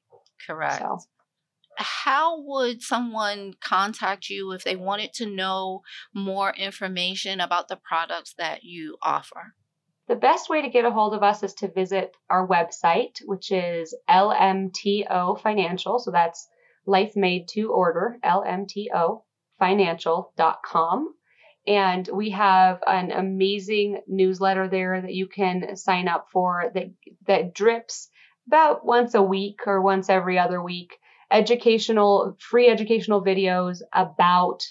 Correct. 0.48 0.80
So. 0.80 1.00
How 1.78 2.42
would 2.42 2.82
someone 2.82 3.54
contact 3.62 4.30
you 4.30 4.52
if 4.52 4.64
they 4.64 4.76
wanted 4.76 5.14
to 5.14 5.26
know 5.26 5.82
more 6.14 6.54
information 6.54 7.40
about 7.40 7.68
the 7.68 7.78
products 7.78 8.34
that 8.38 8.64
you 8.64 8.98
offer? 9.02 9.56
The 10.08 10.16
best 10.16 10.50
way 10.50 10.62
to 10.62 10.70
get 10.70 10.86
a 10.86 10.92
hold 10.92 11.14
of 11.14 11.24
us 11.24 11.44
is 11.44 11.54
to 11.56 11.72
visit 11.72 12.12
our 12.30 12.48
website, 12.48 13.20
which 13.26 13.52
is 13.52 13.94
LMTO 14.10 15.42
Financial. 15.42 16.00
So 16.00 16.12
that's 16.12 16.48
Life 16.86 17.16
Made 17.16 17.48
to 17.50 17.72
Order, 17.72 18.18
LMTOfinancial.com. 18.24 21.14
And 21.66 22.10
we 22.14 22.32
have 22.32 22.84
an 22.86 23.12
amazing 23.12 24.02
newsletter 24.06 24.68
there 24.68 25.02
that 25.02 25.14
you 25.14 25.28
can 25.28 25.78
sign 25.78 26.10
up 26.10 26.28
for 26.34 26.70
that, 26.74 26.92
that 27.26 27.56
drips 27.56 28.10
about 28.48 28.86
once 28.86 29.14
a 29.14 29.24
week 29.24 29.62
or 29.66 29.82
once 29.82 30.10
every 30.10 30.38
other 30.38 30.62
week. 30.62 30.98
Educational, 31.34 32.38
free 32.40 32.70
educational 32.70 33.24
videos 33.24 33.80
about 33.92 34.64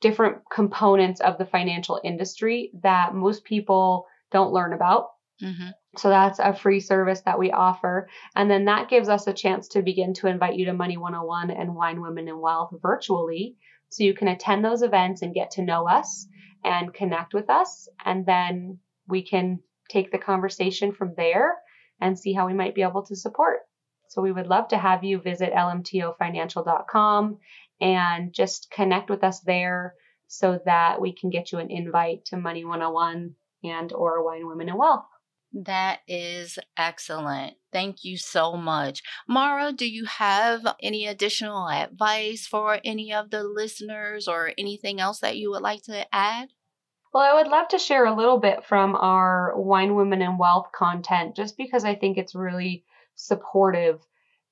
different 0.00 0.38
components 0.52 1.20
of 1.20 1.38
the 1.38 1.46
financial 1.46 2.00
industry 2.02 2.72
that 2.82 3.14
most 3.14 3.44
people 3.44 4.06
don't 4.32 4.52
learn 4.52 4.72
about. 4.72 5.08
Mm-hmm. 5.42 5.68
So 5.96 6.08
that's 6.08 6.38
a 6.38 6.54
free 6.54 6.80
service 6.80 7.22
that 7.22 7.38
we 7.38 7.50
offer. 7.50 8.08
And 8.36 8.50
then 8.50 8.66
that 8.66 8.88
gives 8.88 9.08
us 9.08 9.26
a 9.26 9.32
chance 9.32 9.68
to 9.68 9.82
begin 9.82 10.14
to 10.14 10.28
invite 10.28 10.56
you 10.56 10.66
to 10.66 10.72
Money 10.72 10.96
101 10.96 11.50
and 11.50 11.74
Wine, 11.74 12.00
Women, 12.00 12.28
and 12.28 12.40
Wealth 12.40 12.74
virtually. 12.80 13.56
So 13.90 14.04
you 14.04 14.14
can 14.14 14.28
attend 14.28 14.64
those 14.64 14.82
events 14.82 15.22
and 15.22 15.34
get 15.34 15.52
to 15.52 15.62
know 15.62 15.88
us 15.88 16.28
and 16.64 16.94
connect 16.94 17.34
with 17.34 17.50
us. 17.50 17.88
And 18.04 18.24
then 18.24 18.78
we 19.08 19.22
can 19.22 19.60
take 19.88 20.12
the 20.12 20.18
conversation 20.18 20.92
from 20.92 21.14
there 21.16 21.56
and 22.00 22.18
see 22.18 22.32
how 22.32 22.46
we 22.46 22.54
might 22.54 22.74
be 22.74 22.82
able 22.82 23.04
to 23.06 23.16
support. 23.16 23.60
So 24.10 24.20
we 24.20 24.32
would 24.32 24.48
love 24.48 24.66
to 24.68 24.76
have 24.76 25.04
you 25.04 25.20
visit 25.20 25.52
lmtofinancial.com 25.52 27.38
and 27.80 28.34
just 28.34 28.68
connect 28.72 29.08
with 29.08 29.22
us 29.22 29.38
there 29.40 29.94
so 30.26 30.58
that 30.64 31.00
we 31.00 31.14
can 31.14 31.30
get 31.30 31.52
you 31.52 31.58
an 31.58 31.70
invite 31.70 32.24
to 32.26 32.36
Money 32.36 32.64
101 32.64 33.36
and 33.62 33.92
or 33.92 34.24
Wine 34.24 34.48
Women 34.48 34.68
and 34.68 34.78
Wealth. 34.78 35.06
That 35.52 36.00
is 36.08 36.58
excellent. 36.76 37.54
Thank 37.72 38.02
you 38.02 38.16
so 38.16 38.56
much. 38.56 39.00
Mara, 39.28 39.72
do 39.72 39.88
you 39.88 40.06
have 40.06 40.66
any 40.82 41.06
additional 41.06 41.68
advice 41.68 42.48
for 42.48 42.80
any 42.84 43.12
of 43.12 43.30
the 43.30 43.44
listeners 43.44 44.26
or 44.26 44.52
anything 44.58 45.00
else 45.00 45.20
that 45.20 45.36
you 45.36 45.50
would 45.50 45.62
like 45.62 45.82
to 45.84 46.12
add? 46.12 46.48
Well, 47.14 47.22
I 47.22 47.40
would 47.40 47.50
love 47.50 47.68
to 47.68 47.78
share 47.78 48.06
a 48.06 48.16
little 48.16 48.38
bit 48.38 48.64
from 48.64 48.96
our 48.96 49.52
Wine 49.56 49.94
Women 49.94 50.20
and 50.20 50.36
Wealth 50.36 50.70
content 50.74 51.36
just 51.36 51.56
because 51.56 51.84
I 51.84 51.94
think 51.94 52.18
it's 52.18 52.34
really 52.34 52.84
supportive 53.26 54.00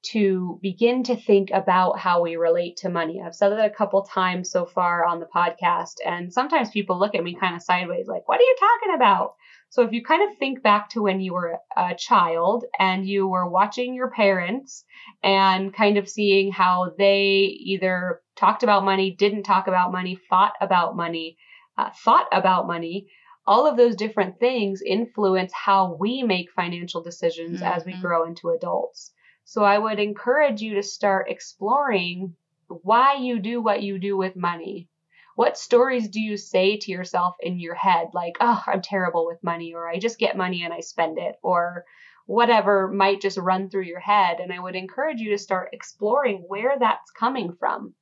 to 0.00 0.58
begin 0.62 1.02
to 1.02 1.16
think 1.16 1.50
about 1.50 1.98
how 1.98 2.22
we 2.22 2.36
relate 2.36 2.76
to 2.78 2.88
money. 2.88 3.20
I've 3.20 3.34
said 3.34 3.50
that 3.50 3.64
a 3.64 3.74
couple 3.74 4.02
times 4.02 4.50
so 4.50 4.64
far 4.64 5.04
on 5.04 5.18
the 5.18 5.26
podcast, 5.26 5.94
and 6.06 6.32
sometimes 6.32 6.70
people 6.70 6.98
look 6.98 7.14
at 7.14 7.24
me 7.24 7.36
kind 7.38 7.56
of 7.56 7.62
sideways, 7.62 8.06
like, 8.06 8.28
what 8.28 8.38
are 8.38 8.44
you 8.44 8.56
talking 8.60 8.94
about? 8.94 9.34
So 9.70 9.82
if 9.82 9.92
you 9.92 10.02
kind 10.02 10.22
of 10.22 10.38
think 10.38 10.62
back 10.62 10.90
to 10.90 11.02
when 11.02 11.20
you 11.20 11.34
were 11.34 11.58
a 11.76 11.94
child 11.94 12.64
and 12.78 13.06
you 13.06 13.26
were 13.26 13.50
watching 13.50 13.94
your 13.94 14.10
parents 14.10 14.84
and 15.22 15.74
kind 15.74 15.98
of 15.98 16.08
seeing 16.08 16.52
how 16.52 16.92
they 16.96 17.56
either 17.60 18.22
talked 18.36 18.62
about 18.62 18.84
money, 18.84 19.14
didn't 19.14 19.42
talk 19.42 19.66
about 19.66 19.92
money, 19.92 20.16
fought 20.30 20.54
about 20.60 20.96
money, 20.96 21.36
uh, 21.76 21.90
thought 22.04 22.28
about 22.32 22.66
money, 22.66 23.08
all 23.48 23.66
of 23.66 23.78
those 23.78 23.96
different 23.96 24.38
things 24.38 24.82
influence 24.82 25.52
how 25.54 25.96
we 25.98 26.22
make 26.22 26.52
financial 26.52 27.02
decisions 27.02 27.60
mm-hmm. 27.60 27.72
as 27.72 27.82
we 27.82 27.92
mm-hmm. 27.92 28.02
grow 28.02 28.26
into 28.26 28.50
adults. 28.50 29.10
So 29.44 29.64
I 29.64 29.78
would 29.78 29.98
encourage 29.98 30.60
you 30.60 30.74
to 30.74 30.82
start 30.82 31.30
exploring 31.30 32.36
why 32.68 33.14
you 33.14 33.38
do 33.38 33.62
what 33.62 33.82
you 33.82 33.98
do 33.98 34.18
with 34.18 34.36
money. 34.36 34.90
What 35.34 35.56
stories 35.56 36.08
do 36.10 36.20
you 36.20 36.36
say 36.36 36.76
to 36.76 36.90
yourself 36.90 37.36
in 37.40 37.58
your 37.58 37.74
head? 37.74 38.08
Like, 38.12 38.36
oh, 38.40 38.62
I'm 38.66 38.82
terrible 38.82 39.24
with 39.24 39.42
money, 39.42 39.72
or 39.72 39.88
I 39.88 39.98
just 39.98 40.18
get 40.18 40.36
money 40.36 40.64
and 40.64 40.74
I 40.74 40.80
spend 40.80 41.16
it, 41.16 41.36
or 41.42 41.86
whatever 42.26 42.88
might 42.88 43.22
just 43.22 43.38
run 43.38 43.70
through 43.70 43.84
your 43.84 44.00
head. 44.00 44.40
And 44.40 44.52
I 44.52 44.58
would 44.58 44.76
encourage 44.76 45.20
you 45.20 45.30
to 45.30 45.38
start 45.38 45.70
exploring 45.72 46.44
where 46.46 46.78
that's 46.78 47.10
coming 47.12 47.56
from 47.58 47.94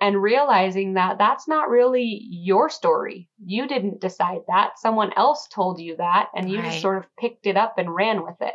and 0.00 0.20
realizing 0.20 0.94
that 0.94 1.18
that's 1.18 1.48
not 1.48 1.68
really 1.68 2.20
your 2.28 2.68
story. 2.68 3.28
You 3.44 3.66
didn't 3.68 4.00
decide 4.00 4.40
that. 4.48 4.78
Someone 4.78 5.12
else 5.16 5.48
told 5.54 5.80
you 5.80 5.96
that, 5.96 6.28
and 6.34 6.50
you 6.50 6.58
right. 6.58 6.66
just 6.66 6.82
sort 6.82 6.98
of 6.98 7.16
picked 7.18 7.46
it 7.46 7.56
up 7.56 7.78
and 7.78 7.94
ran 7.94 8.22
with 8.22 8.36
it. 8.40 8.54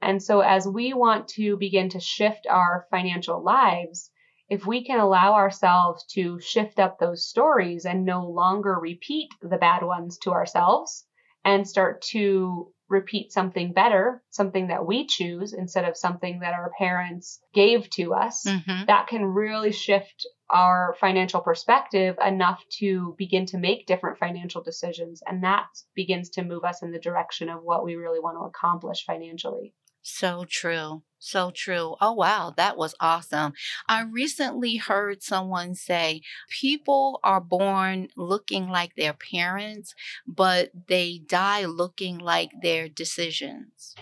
And 0.00 0.22
so, 0.22 0.40
as 0.40 0.66
we 0.68 0.92
want 0.92 1.28
to 1.28 1.56
begin 1.56 1.88
to 1.90 2.00
shift 2.00 2.46
our 2.48 2.86
financial 2.90 3.42
lives, 3.42 4.10
if 4.48 4.66
we 4.66 4.84
can 4.84 5.00
allow 5.00 5.34
ourselves 5.34 6.04
to 6.12 6.38
shift 6.40 6.78
up 6.78 6.98
those 6.98 7.26
stories 7.26 7.84
and 7.84 8.04
no 8.04 8.26
longer 8.26 8.78
repeat 8.80 9.30
the 9.42 9.56
bad 9.56 9.82
ones 9.82 10.18
to 10.22 10.30
ourselves 10.30 11.04
and 11.44 11.66
start 11.66 12.02
to 12.12 12.72
repeat 12.88 13.32
something 13.32 13.72
better, 13.72 14.22
something 14.30 14.68
that 14.68 14.86
we 14.86 15.06
choose 15.06 15.52
instead 15.52 15.84
of 15.84 15.96
something 15.96 16.40
that 16.40 16.54
our 16.54 16.70
parents 16.78 17.40
gave 17.52 17.90
to 17.90 18.14
us, 18.14 18.44
Mm-hmm. 18.46 18.84
that 18.86 19.08
can 19.08 19.24
really 19.24 19.72
shift 19.72 20.26
our 20.50 20.94
financial 21.00 21.40
perspective 21.40 22.16
enough 22.24 22.62
to 22.78 23.14
begin 23.18 23.46
to 23.46 23.58
make 23.58 23.86
different 23.86 24.18
financial 24.18 24.62
decisions. 24.62 25.22
And 25.26 25.42
that 25.42 25.66
begins 25.94 26.30
to 26.30 26.44
move 26.44 26.64
us 26.64 26.82
in 26.82 26.92
the 26.92 26.98
direction 26.98 27.48
of 27.48 27.62
what 27.62 27.84
we 27.84 27.96
really 27.96 28.20
want 28.20 28.36
to 28.38 28.44
accomplish 28.44 29.04
financially. 29.04 29.74
So 30.02 30.44
true. 30.48 31.02
So 31.18 31.50
true. 31.50 31.96
Oh, 32.00 32.12
wow. 32.12 32.54
That 32.56 32.76
was 32.76 32.94
awesome. 33.00 33.54
I 33.88 34.02
recently 34.02 34.76
heard 34.76 35.20
someone 35.20 35.74
say 35.74 36.20
people 36.48 37.18
are 37.24 37.40
born 37.40 38.08
looking 38.16 38.68
like 38.68 38.94
their 38.94 39.14
parents, 39.14 39.96
but 40.24 40.70
they 40.86 41.18
die 41.26 41.64
looking 41.64 42.18
like 42.18 42.50
their 42.62 42.88
decisions. 42.88 43.96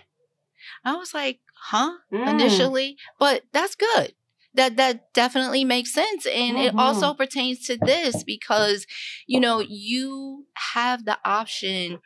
I 0.84 0.96
was 0.96 1.14
like, 1.14 1.40
huh? 1.54 1.94
Mm. 2.12 2.28
Initially, 2.28 2.98
but 3.18 3.44
that's 3.52 3.74
good. 3.74 4.12
That 4.54 4.76
that 4.76 5.12
definitely 5.14 5.64
makes 5.64 5.92
sense 5.92 6.26
and 6.26 6.56
it 6.58 6.74
Mhm. 6.74 6.78
also 6.78 7.12
pertains 7.14 7.66
to 7.66 7.76
this 7.76 8.22
because 8.22 8.86
you 9.26 9.40
know 9.40 9.58
you 9.60 10.46
have 10.74 11.04
the 11.04 11.18
option 11.24 12.00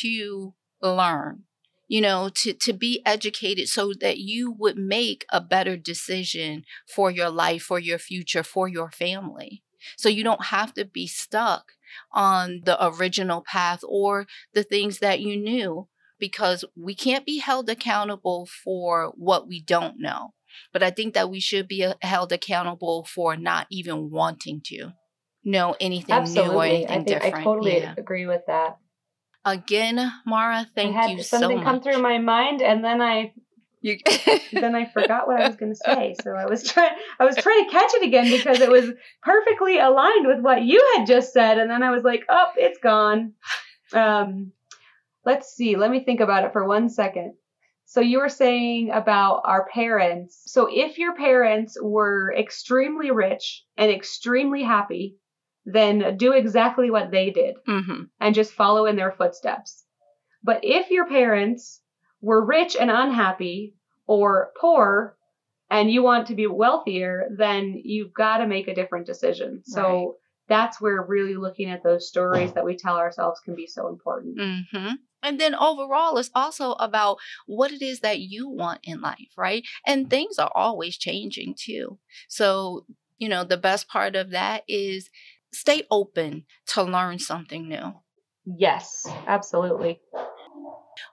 to 0.00 0.54
learn 0.80 1.44
you 1.88 2.00
know 2.00 2.30
to 2.30 2.54
to 2.54 2.72
be 2.72 3.02
educated 3.04 3.68
so 3.68 3.92
that 4.00 4.18
you 4.18 4.50
would 4.50 4.78
make 4.78 5.26
a 5.30 5.40
better 5.40 5.76
decision 5.76 6.64
for 6.86 7.10
your 7.10 7.28
life 7.30 7.62
for 7.62 7.78
your 7.78 7.98
future 7.98 8.42
for 8.42 8.66
your 8.68 8.90
family 8.90 9.62
so 9.96 10.08
you 10.08 10.24
don't 10.24 10.46
have 10.46 10.72
to 10.74 10.84
be 10.84 11.06
stuck 11.06 11.72
on 12.12 12.62
the 12.64 12.82
original 12.84 13.42
path 13.42 13.80
or 13.86 14.26
the 14.54 14.62
things 14.62 14.98
that 15.00 15.20
you 15.20 15.36
knew 15.36 15.88
because 16.18 16.64
we 16.76 16.94
can't 16.94 17.26
be 17.26 17.38
held 17.38 17.68
accountable 17.68 18.46
for 18.46 19.12
what 19.16 19.46
we 19.48 19.60
don't 19.60 19.98
know 19.98 20.32
but 20.72 20.82
i 20.82 20.90
think 20.90 21.14
that 21.14 21.30
we 21.30 21.40
should 21.40 21.66
be 21.68 21.84
uh, 21.84 21.94
held 22.02 22.32
accountable 22.32 23.04
for 23.04 23.36
not 23.36 23.66
even 23.70 24.10
wanting 24.10 24.60
to 24.64 24.90
know 25.44 25.74
anything 25.80 26.24
new 26.24 26.52
or 26.52 26.64
anything 26.64 27.00
I 27.00 27.02
different 27.02 27.34
I 27.36 27.44
totally 27.44 27.78
Yeah. 27.78 27.94
agree 27.96 28.26
with 28.26 28.42
that. 28.46 28.76
again 29.44 30.12
mara 30.26 30.66
thank 30.74 30.96
I 30.96 31.00
had 31.02 31.10
you 31.10 31.22
so 31.22 31.38
something 31.38 31.56
much 31.56 31.64
come 31.64 31.80
through 31.80 32.02
my 32.02 32.18
mind 32.18 32.60
and 32.62 32.84
then 32.84 33.00
I 33.00 33.32
You- 33.82 33.96
then 34.52 34.74
I 34.74 34.84
forgot 34.84 35.26
what 35.26 35.40
I 35.40 35.46
was 35.46 35.56
going 35.56 35.72
to 35.72 35.76
say. 35.76 36.14
So 36.22 36.32
I 36.32 36.44
was 36.44 36.62
trying 36.70 36.90
I 37.18 37.24
was 37.24 37.36
trying 37.36 37.64
to 37.64 37.70
catch 37.70 37.92
it 37.94 38.02
again 38.06 38.28
because 38.30 38.60
it 38.60 38.70
was 38.70 38.90
perfectly 39.22 39.78
aligned 39.78 40.26
with 40.26 40.40
what 40.40 40.62
you 40.62 40.78
had 40.96 41.06
just 41.06 41.32
said 41.32 41.56
and 41.58 41.70
then 41.70 41.82
I 41.82 41.90
was 41.90 42.02
like, 42.04 42.24
"Oh, 42.28 42.48
it's 42.56 42.78
gone." 42.78 43.32
Um 43.94 44.52
let's 45.24 45.54
see. 45.54 45.76
Let 45.76 45.90
me 45.90 46.04
think 46.04 46.20
about 46.20 46.44
it 46.44 46.52
for 46.52 46.66
one 46.66 46.90
second. 46.90 47.34
So 47.90 48.00
you 48.00 48.20
were 48.20 48.28
saying 48.28 48.92
about 48.92 49.42
our 49.46 49.66
parents. 49.66 50.42
So 50.46 50.68
if 50.70 50.96
your 50.96 51.12
parents 51.16 51.76
were 51.82 52.32
extremely 52.38 53.10
rich 53.10 53.64
and 53.76 53.90
extremely 53.90 54.62
happy, 54.62 55.16
then 55.64 56.16
do 56.16 56.32
exactly 56.32 56.88
what 56.92 57.10
they 57.10 57.30
did 57.30 57.56
Mhm. 57.66 58.08
and 58.20 58.32
just 58.32 58.52
follow 58.52 58.86
in 58.86 58.94
their 58.94 59.10
footsteps. 59.10 59.84
But 60.44 60.60
if 60.62 60.92
your 60.92 61.08
parents 61.08 61.82
were 62.20 62.44
rich 62.44 62.76
and 62.76 62.92
unhappy 62.92 63.74
or 64.06 64.52
poor 64.60 65.16
and 65.68 65.90
you 65.90 66.04
want 66.04 66.28
to 66.28 66.36
be 66.36 66.46
wealthier, 66.46 67.28
then 67.36 67.74
you've 67.82 68.14
got 68.14 68.38
to 68.38 68.46
make 68.46 68.68
a 68.68 68.74
different 68.74 69.06
decision. 69.06 69.64
So 69.64 69.82
Right. 69.82 70.08
that's 70.46 70.80
where 70.80 71.02
really 71.02 71.34
looking 71.34 71.68
at 71.70 71.82
those 71.82 72.06
stories 72.06 72.52
that 72.52 72.64
we 72.64 72.76
tell 72.76 72.98
ourselves 72.98 73.40
can 73.40 73.56
be 73.56 73.66
so 73.66 73.88
important. 73.88 74.40
hmm 74.40 74.92
And 75.22 75.40
then 75.40 75.54
overall, 75.54 76.16
it's 76.18 76.30
also 76.34 76.72
about 76.72 77.18
what 77.46 77.72
it 77.72 77.82
is 77.82 78.00
that 78.00 78.20
you 78.20 78.48
want 78.48 78.80
in 78.84 79.00
life, 79.00 79.32
right? 79.36 79.64
And 79.86 80.02
mm-hmm. 80.02 80.10
things 80.10 80.38
are 80.38 80.52
always 80.54 80.96
changing 80.96 81.54
too. 81.58 81.98
So, 82.28 82.86
you 83.18 83.28
know, 83.28 83.44
the 83.44 83.56
best 83.56 83.88
part 83.88 84.16
of 84.16 84.30
that 84.30 84.64
is 84.68 85.10
stay 85.52 85.82
open 85.90 86.44
to 86.68 86.82
learn 86.82 87.18
something 87.18 87.68
new. 87.68 87.94
Yes, 88.46 89.06
absolutely. 89.26 90.00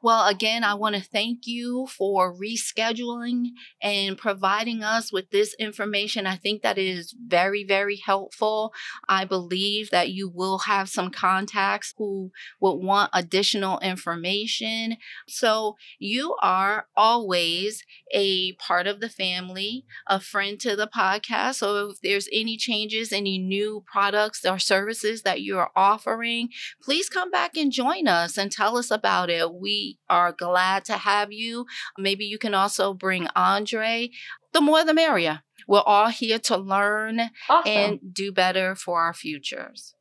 Well, 0.01 0.27
again, 0.27 0.63
I 0.63 0.73
want 0.75 0.95
to 0.95 1.01
thank 1.01 1.47
you 1.47 1.87
for 1.87 2.33
rescheduling 2.33 3.51
and 3.81 4.17
providing 4.17 4.83
us 4.83 5.11
with 5.11 5.29
this 5.31 5.53
information. 5.59 6.25
I 6.27 6.35
think 6.35 6.61
that 6.61 6.77
is 6.77 7.13
very, 7.27 7.63
very 7.63 7.97
helpful. 7.97 8.73
I 9.07 9.25
believe 9.25 9.89
that 9.91 10.09
you 10.11 10.29
will 10.29 10.59
have 10.59 10.89
some 10.89 11.11
contacts 11.11 11.93
who 11.97 12.31
would 12.59 12.75
want 12.75 13.11
additional 13.13 13.79
information. 13.79 14.97
So, 15.27 15.75
you 15.99 16.35
are 16.41 16.87
always 16.95 17.83
a 18.13 18.53
part 18.53 18.87
of 18.87 18.99
the 18.99 19.09
family, 19.09 19.85
a 20.07 20.19
friend 20.19 20.59
to 20.61 20.75
the 20.75 20.87
podcast. 20.87 21.55
So, 21.55 21.89
if 21.89 22.01
there's 22.01 22.27
any 22.31 22.57
changes, 22.57 23.11
any 23.11 23.37
new 23.37 23.83
products 23.91 24.45
or 24.45 24.59
services 24.59 25.21
that 25.23 25.41
you 25.41 25.57
are 25.57 25.71
offering, 25.75 26.49
please 26.81 27.09
come 27.09 27.31
back 27.31 27.55
and 27.57 27.71
join 27.71 28.07
us 28.07 28.37
and 28.37 28.51
tell 28.51 28.77
us 28.77 28.91
about 28.91 29.29
it. 29.29 29.53
We 29.77 29.99
are 30.09 30.31
glad 30.31 30.85
to 30.85 30.93
have 30.93 31.31
you. 31.31 31.65
Maybe 31.97 32.25
you 32.25 32.37
can 32.39 32.53
also 32.55 32.93
bring 32.93 33.27
Andre. 33.35 34.09
The 34.53 34.61
more 34.61 34.83
the 34.83 34.93
merrier. 34.93 35.41
We're 35.67 35.81
all 35.85 36.07
here 36.09 36.39
to 36.39 36.57
learn 36.57 37.19
Awesome. 37.49 37.71
and 37.71 37.99
do 38.13 38.31
better 38.31 38.73
for 38.75 39.01
our 39.01 39.13
futures. 39.13 39.93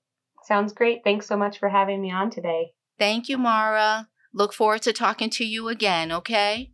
Sounds 0.45 0.73
great. 0.73 1.01
Thanks 1.05 1.27
so 1.27 1.37
much 1.37 1.59
for 1.59 1.69
having 1.69 2.01
me 2.01 2.11
on 2.11 2.31
today. 2.31 2.71
Thank 2.99 3.29
you, 3.29 3.37
Mara. 3.37 4.09
Look 4.33 4.55
forward 4.55 4.83
to 4.83 4.93
talking 4.93 5.29
to 5.31 5.45
you 5.45 5.69
again, 5.69 6.11
okay? 6.13 6.71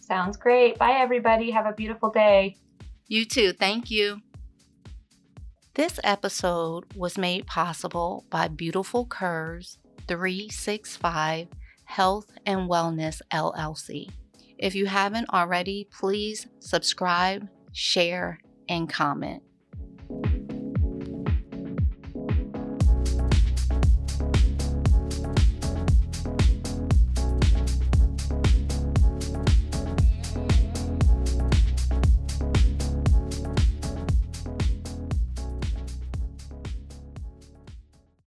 Sounds 0.00 0.36
great. 0.36 0.78
Bye, 0.78 0.98
everybody. 0.98 1.50
Have 1.52 1.66
a 1.66 1.72
beautiful 1.72 2.10
day. 2.10 2.56
You 3.06 3.24
too. 3.24 3.52
Thank 3.52 3.90
you. 3.90 4.20
This 5.74 6.00
episode 6.02 6.84
was 6.96 7.16
made 7.16 7.46
possible 7.46 8.24
by 8.30 8.48
Beautiful 8.48 9.06
Curves 9.06 9.78
365 10.08 11.48
Health 11.92 12.30
and 12.46 12.70
Wellness 12.70 13.20
LLC. 13.30 14.08
If 14.56 14.74
you 14.74 14.86
haven't 14.86 15.28
already, 15.28 15.86
please 15.92 16.46
subscribe, 16.58 17.46
share, 17.72 18.40
and 18.66 18.88
comment. 18.88 19.42